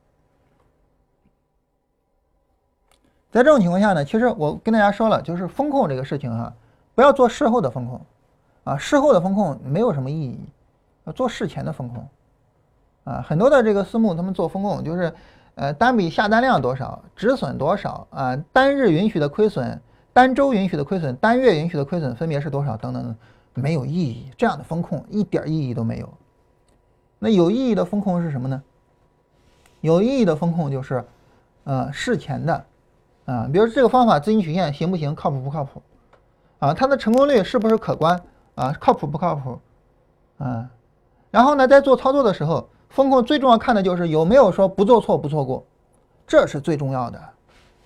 [3.31, 6.53] 在这种情况下呢，其实我跟大家说了，就是风控这个事情哈，
[6.93, 8.01] 不要做事后的风控，
[8.65, 10.37] 啊，事后的风控没有什么意义，
[11.05, 12.05] 要做事前的风控，
[13.03, 15.13] 啊，很多的这个私募他们做风控就是，
[15.55, 19.81] 呃，单笔下单量多少，止损多少啊，单日允许的亏损，
[20.13, 23.15] 单周允许的亏损，单月允许的亏损分别是多少等等，
[23.53, 26.09] 没有意义，这样的风控一点意义都没有。
[27.19, 28.61] 那有意义的风控是什么呢？
[29.81, 31.03] 有意义的风控就是，
[31.63, 32.65] 呃，事前的。
[33.25, 35.13] 啊，比如这个方法资金曲线行不行？
[35.13, 35.81] 靠谱不靠谱？
[36.57, 38.19] 啊，它的成功率是不是可观？
[38.55, 39.59] 啊，靠谱不靠谱？
[40.39, 40.69] 啊，
[41.29, 45.65] 然后呢，在做操作的时候，风控最重要看的就是有没有说不做错不错过，
[46.27, 47.19] 这是最重要的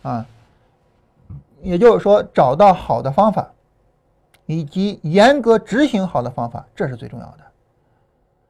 [0.02, 0.26] 啊。
[1.62, 3.52] 也就是说，找到好的方法，
[4.46, 7.38] 以及严格执行好的方法，这是最重要的。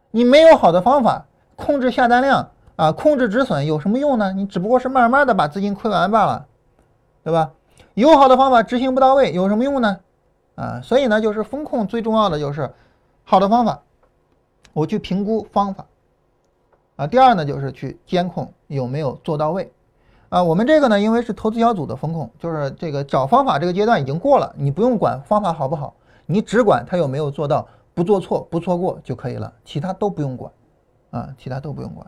[0.09, 1.25] 你没有好的方法
[1.55, 4.33] 控制下单量啊，控制止损有什么用呢？
[4.33, 6.47] 你只不过是慢慢的把资金亏完罢了。
[7.23, 7.53] 对吧？
[7.95, 9.99] 有好的方法执行不到位，有什么用呢？
[10.53, 12.71] 啊，所以呢，就是风控最重要的就是
[13.23, 13.81] 好的方法，
[14.73, 15.87] 我去评估方法
[16.95, 17.07] 啊。
[17.07, 19.71] 第二呢，就是去监控有没有做到位
[20.29, 20.43] 啊。
[20.43, 30.51] 我们这个呢，因为是投资小组的风控，就是这个找方法这个阶段已经过了，你不用管方法好不好，你只管它有没有做到，不做错，不错过就可以了，其他都不用管
[31.11, 32.05] 啊，其他都不用管。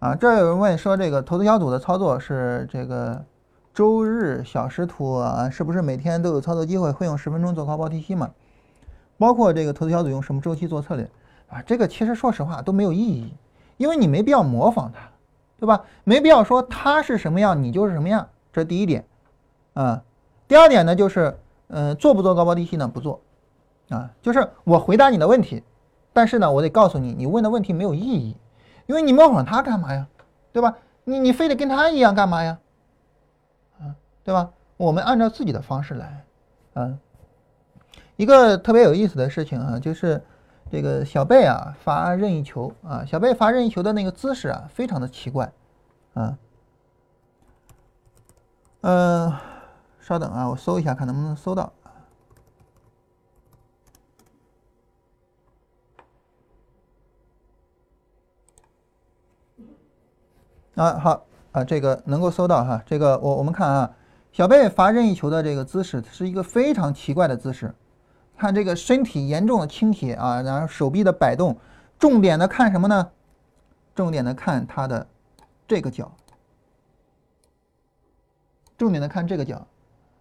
[0.00, 3.24] 啊，这有人问说，这个投资小组的操作是这个
[3.78, 6.90] 周日小时图啊，是不是每天都有操作机会？
[6.90, 8.32] 会用十分钟做高抛低吸吗？
[9.18, 11.08] 包括这个投资小组用什么周期做策略
[11.48, 11.62] 啊？
[11.62, 13.32] 这个其实说实话都没有意义，
[13.76, 15.08] 因为你没必要模仿他，
[15.60, 15.84] 对吧？
[16.02, 19.04] 没必要说他是什么样，你就是什么样，这是第一点
[19.74, 20.02] 啊。
[20.48, 22.88] 第二点呢，就是嗯，做不做高抛低吸呢？
[22.88, 23.20] 不做
[23.90, 25.62] 啊，就是我回答你的问题，
[26.12, 28.36] 但是呢，我得告诉你，你问的问题没有意义。
[28.86, 30.08] 因为你模仿他干嘛呀，
[30.52, 30.74] 对吧？
[31.04, 32.58] 你你非得跟他一样干嘛呀？
[34.28, 34.52] 对吧？
[34.76, 36.22] 我们按照自己的方式来，
[36.74, 36.98] 啊，
[38.16, 40.22] 一个特别有意思的事情啊，就是
[40.70, 45.50] 这个小贝啊发任意球啊，小贝发任意球的那个姿势啊，非常的奇怪，
[46.12, 46.36] 啊，
[48.82, 49.32] 嗯，
[49.98, 51.72] 稍等啊，我搜一下看能不能搜到。
[60.74, 63.96] 啊好啊，这个能够搜到哈，这个我我们看啊，
[64.38, 67.74] 小贝罚任意球的这个姿势是一个非常奇怪的姿势，
[68.36, 71.58] 看这个身体严重的倾斜啊，然后手臂的摆动，
[71.98, 73.10] 重点的看什么呢？
[73.96, 75.04] 重点的看他的
[75.66, 76.12] 这个脚，
[78.76, 79.66] 重点的看这个脚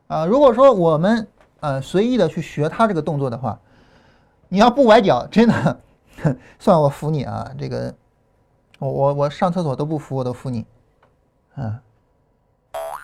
[0.07, 0.25] 啊。
[0.25, 1.27] 如果说我们
[1.59, 3.59] 呃随意的去学他这个动作的话，
[4.49, 5.79] 你要不崴脚，真的
[6.57, 7.93] 算我服你啊，这个。
[8.79, 10.65] 我我我上厕所都不服，我都服你，
[11.53, 11.83] 啊，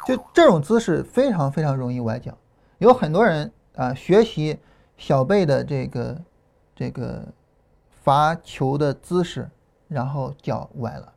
[0.05, 2.37] 就这种姿势非常非常容易崴脚，
[2.77, 4.59] 有很多人啊学习
[4.97, 6.21] 小贝的这个
[6.75, 7.23] 这个
[7.89, 9.49] 罚球的姿势，
[9.87, 11.13] 然后脚崴了。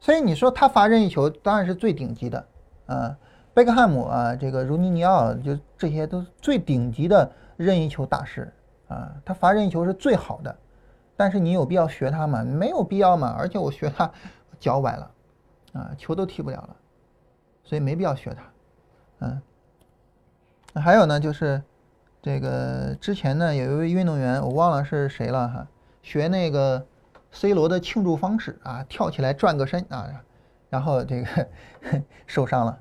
[0.00, 2.46] 所以你说他罚任意球当然是最顶级的，
[2.86, 3.16] 啊，
[3.54, 8.52] 贝克汉姆啊，这个儒尼尼奥就这些都是最顶级的任意球大师
[8.88, 10.54] 啊，他罚任意球是最好的。
[11.16, 12.42] 但是你有必要学他吗？
[12.42, 13.34] 没有必要嘛。
[13.38, 14.10] 而且我学他，
[14.58, 15.10] 脚崴了，
[15.74, 16.76] 啊，球都踢不了了，
[17.62, 18.42] 所以没必要学他。
[19.26, 19.42] 嗯，
[20.80, 21.62] 还有呢，就是
[22.22, 25.66] 这个之前呢，有一位运动员，我忘了是谁了哈，
[26.00, 26.84] 学那个
[27.32, 30.08] C 罗的庆祝方式啊，跳起来转个身啊，
[30.70, 31.48] 然后这个
[32.26, 32.78] 受伤了，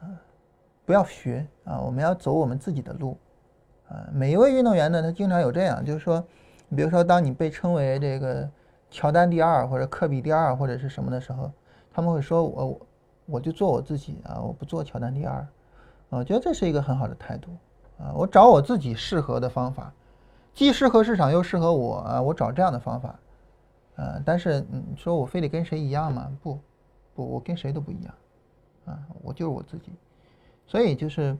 [0.00, 0.08] 啊，
[0.84, 3.18] 不要学啊，我们要走我们自己的路，
[3.88, 6.24] 啊，每一位运动员呢，他经常有这样，就是说，
[6.74, 8.48] 比如说当你被称为这个
[8.90, 11.52] 乔丹第二或者科比第二或者是什么的时候，
[11.94, 12.80] 他们会说我我
[13.26, 15.46] 我就做我自己啊，我不做乔丹第二，
[16.08, 17.50] 我觉得这是一个很好的态度
[18.00, 19.92] 啊，我找我自己适合的方法，
[20.52, 23.14] 既适合市场又适合我啊，我找这样的方法。
[23.94, 26.28] 呃，但是你说我非得跟谁一样吗？
[26.42, 26.58] 不，
[27.14, 28.14] 不，我跟谁都不一样，
[28.86, 29.92] 啊，我就是我自己。
[30.66, 31.38] 所以就是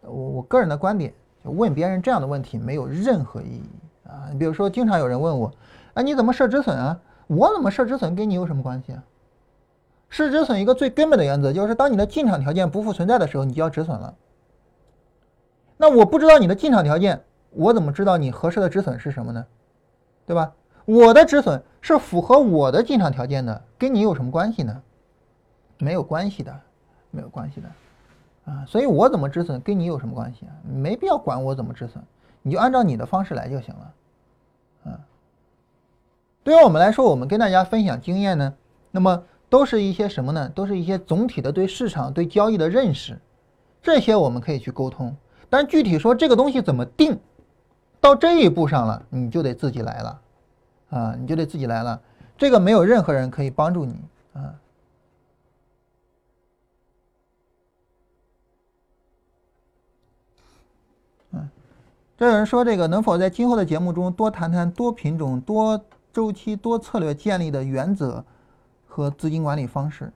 [0.00, 1.14] 我我个人的观点，
[1.44, 4.26] 就问别人这样的问题没有任何意义啊。
[4.32, 5.52] 你比如说，经常有人问我，
[5.94, 7.00] 哎，你怎么设止损啊？
[7.28, 9.04] 我怎么设止损跟你有什么关系啊？
[10.08, 14.14] 是止损一个最根本的原则就是，当你的进场条件不复存在的时候，你就要止损了。
[15.76, 19.44] 那我不知道你的进场条件，我怎么知道你合适的止损是什么呢？
[20.26, 20.52] 对吧？
[20.84, 24.82] 我的止损是符合我的进场条件的，跟你有什么关系呢？
[25.78, 26.60] 没有关系的，
[27.10, 27.68] 没有关系的，
[28.52, 30.52] 啊，所以我怎么止损跟你有什么关系啊？
[30.64, 32.02] 没必要管我怎么止损，
[32.42, 33.94] 你就按照你的方式来就行了，
[34.84, 35.00] 啊。
[36.44, 38.54] 对于我们来说，我们跟大家分享经验呢，
[38.90, 39.24] 那么
[39.54, 40.48] 都是一些什么呢？
[40.48, 43.16] 都是一些总体的对市场、对交易的认识，
[43.80, 45.16] 这些我们可以去沟通。
[45.48, 47.20] 但具体说这个东西怎么定，
[48.00, 50.20] 到这一步上了，你就得自己来了。
[50.90, 52.02] 啊，你就得自己来了，
[52.36, 53.94] 这个没有任何人可以帮助你
[54.32, 54.54] 啊。
[61.30, 61.48] 嗯，
[62.16, 65.80] 这有人说这个能否在今后的节目中多谈谈多品种、多
[66.12, 68.24] 周期、多策略建立的原则
[68.94, 70.12] 和资金管理方式？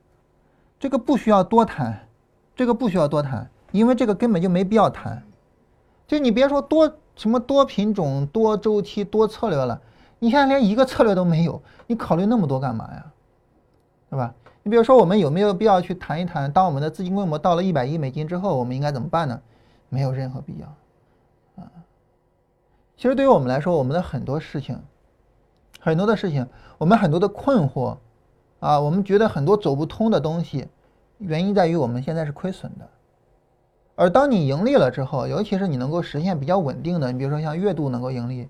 [0.79, 2.07] 这个不需要多谈，
[2.55, 5.20] 这个不需要多谈，因为这个根本就没必要谈。
[6.07, 9.83] 就你别说多什么多品种、多周期、多策略了。
[10.20, 13.12] 你现在连一个策略都没有，你考虑那么多干嘛呀？
[14.11, 14.33] 对吧？
[14.62, 19.41] 你比如说，我们有没有必要去谈一谈，当我们的资金规模到了一百亿美金之后，我们应该怎么办呢？
[19.89, 20.66] 没有任何必要。
[21.61, 21.68] 啊，
[22.97, 24.81] 其实对于我们来说，我们的很多事情，
[25.81, 26.47] 很多的事情，
[26.79, 27.97] 我们很多的困惑，
[28.61, 30.66] 啊，我们觉得很多走不通的东西，
[31.18, 32.88] 原因在于我们现在是亏损的。
[33.94, 38.48] 而当你盈利了之后，尤其是你能够实现比较稳定的，你比如说像月度能够盈利。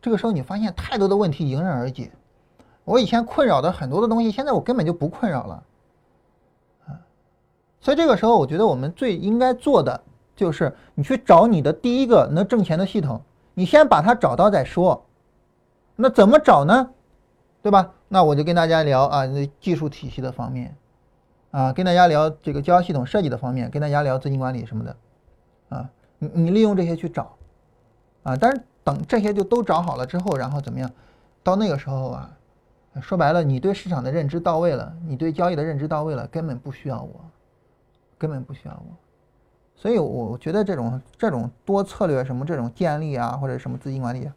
[0.00, 2.10] 这个时候你发现太多的问题迎刃而解，
[2.84, 5.62] 我以前困扰的很多的东西，现在我根本就不困扰了，
[6.86, 6.98] 啊，
[7.80, 10.00] 所以这个时候我觉得我们最应该做的
[10.34, 13.20] 就是你去找你的第一个能挣钱的系统，
[13.52, 15.04] 你先把它找到再说。
[15.96, 16.90] 那怎么找呢？
[17.62, 17.92] 对吧？
[18.12, 19.22] 那我就跟大家聊啊，
[19.58, 20.76] 技术体系的方面，
[21.52, 24.96] 啊，跟大家聊这个交易系统设计的方面，跟大家聊资金管理什么的，
[25.70, 25.88] 啊，
[26.18, 27.34] 你你利用这些去找，
[28.24, 28.60] 啊，但是。
[28.82, 30.90] 等这些就都找好了之后，然后怎么样？
[31.42, 32.30] 到那个时候啊，
[33.02, 37.20] 说白了，你对市场的认知到位了，你对交易的认知到位了，根本不需要我，
[38.16, 38.96] 根本不需要我。
[39.76, 44.28] 所以，我觉得这种这种多策略什么这种建立啊，或者什么资金管理，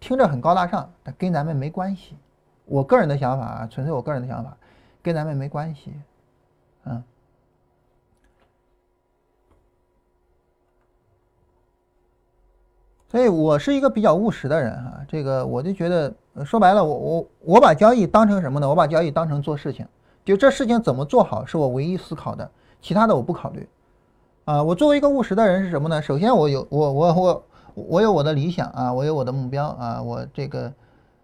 [0.00, 2.16] 听着很高大上，但跟咱们没关系。
[2.64, 4.56] 我个人的想法啊，纯粹我个人的想法，
[5.02, 5.92] 跟咱们没关系，
[6.84, 7.02] 嗯。
[13.08, 16.14] 所以我是一个比较务实的人哈，这个我就觉得
[16.46, 18.66] 说白了，我我我把交易当成什么呢？
[18.66, 19.86] 我把交易当成做事情，
[20.24, 23.68] 就这事情怎么做好是我唯一思考的，其他的我不考虑。
[24.46, 26.00] 啊，我作为一个务实的人是什么呢？
[26.00, 27.44] 首先我有我我我
[27.74, 30.72] 我有我的理想啊，我有我的目标啊，我这个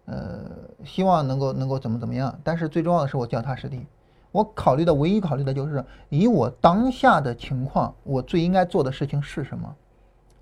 [0.09, 0.51] 呃
[0.85, 2.37] 希望能够能够怎么怎么样。
[2.43, 3.87] 但是最重要的是我脚踏实地，
[4.33, 9.77] 我考虑的唯一考虑的就是以我当下的情况，我最应该做的事情是什么。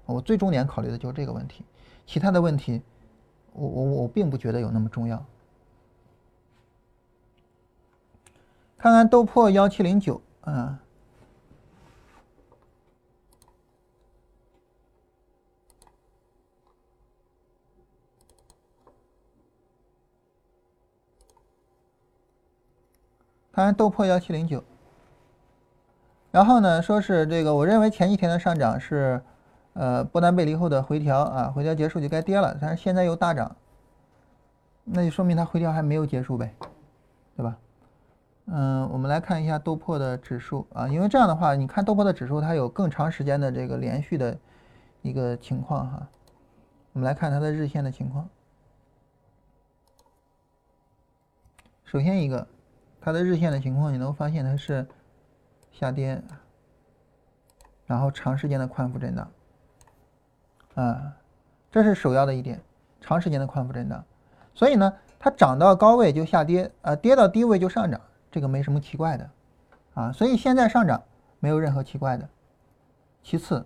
[0.06, 1.64] 我最重点考虑的就是这个问题，
[2.06, 2.80] 其他的问题，
[3.52, 5.20] 我我我并不觉得有那么重要。
[8.78, 10.78] 看看豆破幺七零九啊，
[23.56, 24.62] 看看豆破幺七零九，
[26.30, 29.22] 然后呢，说是这个，我认为前几天的上涨是。
[29.72, 33.54] 呃，波段背离后的回调啊，回调结束就该跌了，但是现在又大涨，
[34.84, 36.54] 那就说明它回调还没有结束呗，
[37.36, 37.58] 对吧？
[38.46, 44.38] 嗯，我们来看一下豆粕的指数啊，因为这样的话，你看豆粕的指数它有更长时间的这个连续的
[45.02, 46.08] 一个情况哈。
[46.94, 48.26] 我们来看它的日线的情况，
[51.84, 52.46] 首先一个，
[53.06, 54.84] 它的日线的情况，你能发现它是
[55.70, 56.20] 下跌，
[57.86, 59.30] 然后长时间的宽幅震荡。
[60.74, 61.12] 啊，
[61.70, 62.60] 这是首要的一点，
[63.00, 64.04] 长时间的宽幅震荡，
[64.54, 69.30] 所以呢，它涨到高位就下跌，啊，跌到低位就上涨，这个没什么奇怪的，
[69.94, 71.00] 啊，所以现在上涨
[71.38, 72.28] 没有任何奇怪的。
[73.22, 73.64] 其次，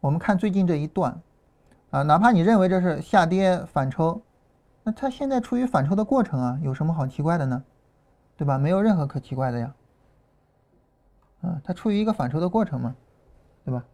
[0.00, 1.22] 我们看最近这一段，
[1.90, 4.20] 啊，哪怕你认为这是下跌反抽，
[4.86, 7.64] 那它现在处于反抽的过程啊，有什么好奇怪的呢？
[8.36, 8.56] 对吧？
[8.56, 9.74] 没有任何可奇怪的呀。
[11.40, 12.94] 啊，它处于一个反抽的过程嘛，
[13.64, 13.84] 对吧？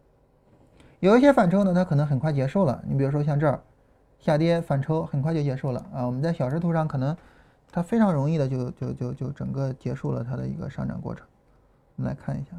[1.01, 2.85] 有一些反抽呢，它可能很快结束了。
[2.87, 3.59] 你比如说像这儿，
[4.19, 6.05] 下跌反抽很快就结束了啊。
[6.05, 7.17] 我们在小时图上可能
[7.71, 11.27] 它非常容易的就就就就整个结束了它的一个上涨过程。
[11.97, 12.51] 我们来看一下，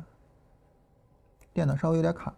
[1.53, 2.34] 电脑稍微有点卡。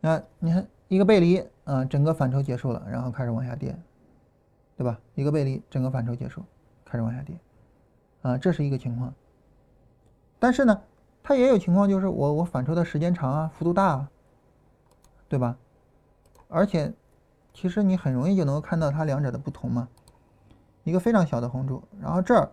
[0.00, 3.78] 那你看一个背离，啊，整个反抽结束了，然后开始往下跌，
[4.78, 4.96] 对吧？
[5.16, 6.40] 一个背离，整个反抽结束，
[6.84, 7.36] 开始往下跌。
[8.22, 9.12] 啊，这是一个情况，
[10.38, 10.80] 但是呢，
[11.20, 14.08] 它也有情况，就是我我反抽的时间长啊，幅度大，啊，
[15.28, 15.56] 对吧？
[16.46, 16.92] 而且，
[17.52, 19.88] 其实你很容易就能够看到它两者的不同嘛。
[20.84, 22.48] 一个非常小的红柱，然后这儿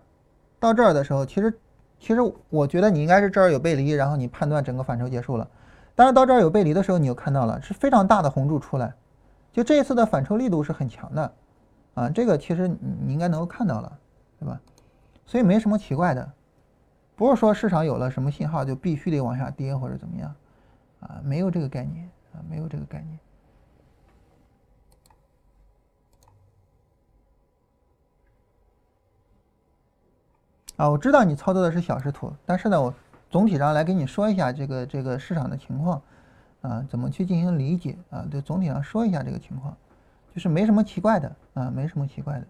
[0.59, 1.53] 到这儿的时候，其实
[1.99, 2.19] 其实
[2.49, 5.47] 我觉得你应该是这儿有背离，然后你判断整个反抽结束了。
[5.93, 8.95] 但是到这儿有背离的时候，你又看到了是非常大的红柱出来，
[9.53, 11.33] 就这一次的反抽力度是很强的，
[11.95, 13.99] 啊，这个其实你应该能够看到了，
[14.39, 14.61] 对吧？
[15.25, 16.31] 所以没什么奇怪的，
[17.15, 20.35] 不是说市场有了什么信号就必须得往下跌或者怎么样，
[20.99, 23.19] 啊，没有这个概念啊，没有这个概念。
[30.75, 32.93] 啊，我知道你操作的是小时图，但是呢，我
[33.29, 36.01] 总体上来跟你说一下这个这个市场的情况，
[36.61, 38.27] 啊，怎么去进行理解啊？
[38.29, 39.75] 对，总体上说一下这个情况，
[40.35, 42.45] 就是没什么奇怪的啊，没什么奇怪的。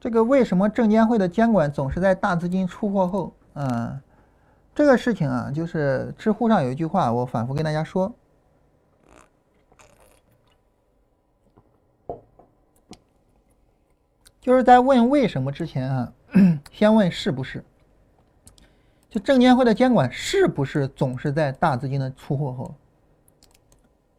[0.00, 3.32] 这个为什么证监会的监管总是在大资金出货后？
[3.54, 4.00] 嗯，
[4.76, 8.14] 这个事情啊，就是知乎上有一句话，我反复跟大家说，
[14.38, 16.12] 就是在问为什么之前啊，
[16.70, 17.64] 先问是不是？
[19.08, 22.74] 就证监会的监管是不是总是在大资金的出货后？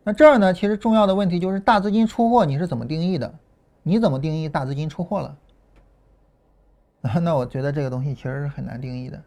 [0.03, 3.31] 那这儿呢，其实重要的问题就是大资金出货你是怎么定义的？
[3.83, 5.37] 你怎么定义大资金出货了？
[7.21, 9.21] 那我觉得这个东西其实是很难定义的，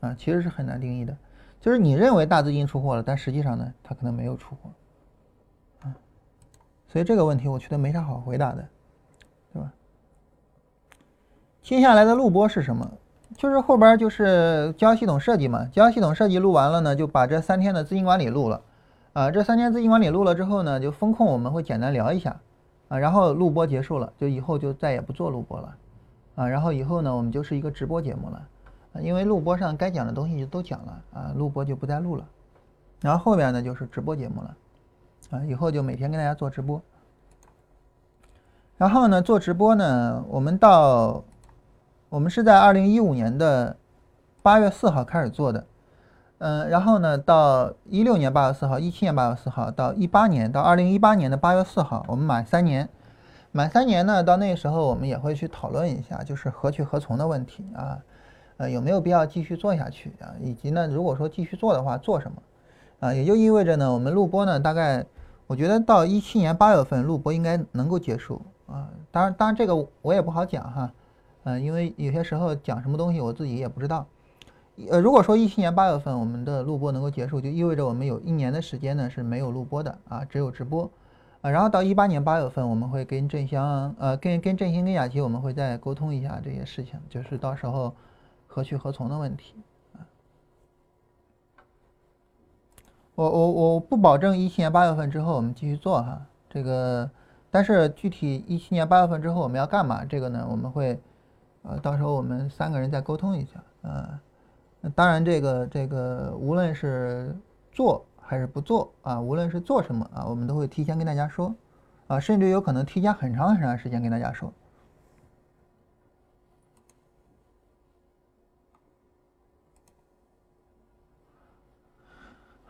[0.00, 1.16] 啊，其实是很难定义的。
[1.60, 4.70] 就是你认为大资金出货了，但实际上呢，它可能没有出货，
[5.82, 5.94] 啊，
[6.86, 8.68] 所以这个问题我觉得没啥好回答的，
[9.52, 9.72] 对吧？
[11.62, 12.90] 接下来的录播是什么？
[13.36, 18.60] 就是后边就是交易系统设计嘛，交易系统设计录完了呢，就把这三天的资金管理录了，
[19.14, 22.38] 啊，这三天资金管理录了之后呢，就风控我们会简单聊一下，
[22.88, 25.76] 啊，然后录播结束了，就以后就再也不做录播了。
[26.34, 28.46] 啊，然后以后呢，我们就是一个直播节目了，
[29.00, 32.24] 因为录播上该讲的东西就都讲了，啊，录播就不再录了，
[33.00, 34.56] 然后后边呢就是直播节目了，
[35.30, 36.80] 啊，以后就每天跟大家做直播，
[38.76, 41.24] 然后呢做直播呢，我们到，
[42.08, 43.76] 我们是在二零一五年的
[44.42, 45.66] 八月四号开始做的，
[46.38, 52.88] 嗯，然后呢到一六年八月四号，一七年八月四号，到一八年到二零一八年的八月四号，我们满三年。
[53.56, 57.96] 满三年呢，到那时候我们也会去讨论一下，就是何去何从的问题啊，
[58.56, 60.34] 呃，有没有必要继续做下去啊？
[60.40, 62.42] 以及呢，如果说继续做的话，做什么？
[63.00, 65.04] 啊，也就意味着呢，我们录播呢，大概
[65.46, 68.88] 我觉得到一七年八月份录播应该能够结束啊。
[69.10, 70.92] 当然，当然这个我也不好讲哈，
[71.44, 74.06] 嗯，因为有些时候讲什么东西我自己也不知道。
[74.90, 80.90] 呃，如果说一七年八月份我们的录播能够结束，就意味着我们有一年的时间呢是没有录播的啊，只有直播。
[81.42, 87.94] 啊，然后到一八年八月份，我们会跟振香，呃，跟跟振兴跟雅琪，我们会再沟通一下这些事情，就是到时候
[88.54, 89.54] 何去何从的问题。
[89.94, 90.06] 啊，
[93.16, 97.10] 我我我不保证一七年八月份之后我们继续做哈，这个，
[97.50, 101.00] 但是具体一七年八月份之后我们要干嘛，这个呢，我们会，
[101.62, 104.20] 呃，到时候我们三个人再沟通一下，啊，
[104.94, 107.36] 当然这个这个无论是
[107.72, 108.04] 做。
[108.26, 109.20] 还是不做啊？
[109.20, 111.54] 无论是做什么啊，我们都会提前跟大家说，
[112.06, 114.50] 啊，甚至有可能提前很长很长时间跟大家说。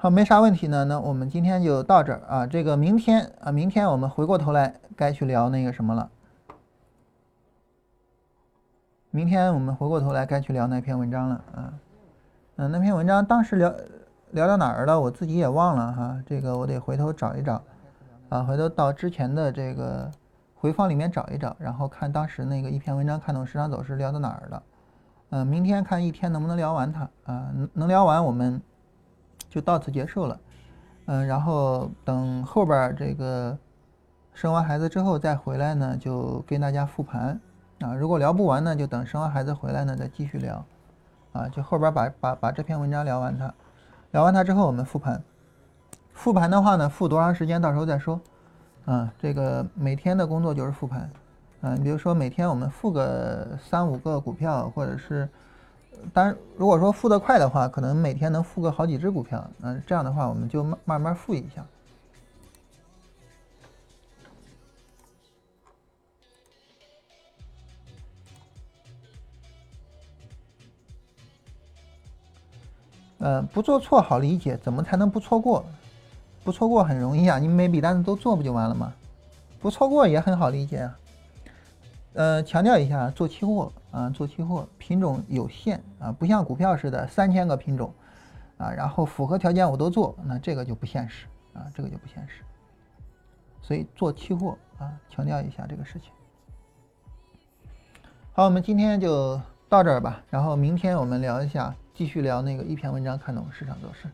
[0.05, 2.47] 好，没啥问题呢，那我们今天就到这儿啊。
[2.47, 6.11] 这个明天啊，明天我们回过头来该去聊那个什么了。
[9.11, 11.73] 明天我们回过头来该去聊那篇文章了啊。
[12.57, 13.75] 嗯，那篇文章当时聊。
[14.33, 15.01] 聊到哪儿了？
[15.01, 17.63] 我自己也忘了哈，这个我得回头找一找。
[18.29, 20.11] 啊，回头到之前的这个
[20.55, 24.63] 回放里面找一找，然后看当时那个一篇文章看懂市场走势聊到哪儿了。
[25.31, 27.49] 嗯，明天看一天能不能聊完它啊？
[27.55, 28.61] 能能聊完我们
[29.55, 30.41] 就到此结束了。
[31.07, 33.57] 嗯，然后等后边这个
[34.33, 37.41] 生完孩子之后再回来呢，就跟大家复盘
[37.81, 37.95] 啊。
[37.95, 40.65] 如果聊不完呢，就等生完孩子回来呢再继续聊
[41.33, 41.49] 啊。
[41.49, 43.55] 就后边把把把这篇文章聊完它，
[44.11, 45.23] 聊完它之后我们复盘。
[46.13, 48.21] 复盘的话呢，复多长时间到时候再说。
[48.87, 51.09] 啊，这个每天的工作就是复盘。
[51.61, 55.29] 嗯，比如说每天我们复个三五个股票，或者是，
[56.13, 59.49] 当然如果说复得快的话，可能每天能复个好几只股票。
[59.63, 61.65] 嗯，这样的话我们就慢慢慢复一下。
[73.19, 75.65] 嗯，不做错好理解，怎么才能不错过？
[76.45, 78.93] 不错过很容易啊，你每笔单子都做不就完了吗？
[79.61, 80.99] 不错过也很好理解啊。
[82.15, 87.93] 呃，强调一下，做期货啊，做期货品种有限啊，不像股票似的三千个品种
[88.57, 92.45] 啊，然后符合条件我都做，那这个就不现实啊，这个就不现实。
[93.61, 96.13] 所以做期货啊，强调一下这个事情。
[98.33, 104.09] 好，我们今天就到这儿吧，然后明天我们聊一下，继续聊那个一篇文章看懂市场走势。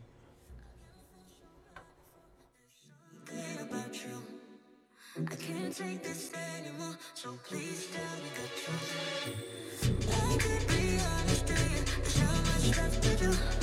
[5.17, 10.07] I can't take this anymore, so please tell me the truth.
[10.09, 11.47] I could be honest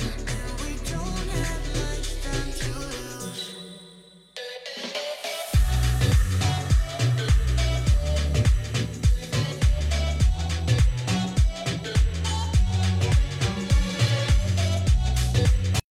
[0.02, 0.07] you.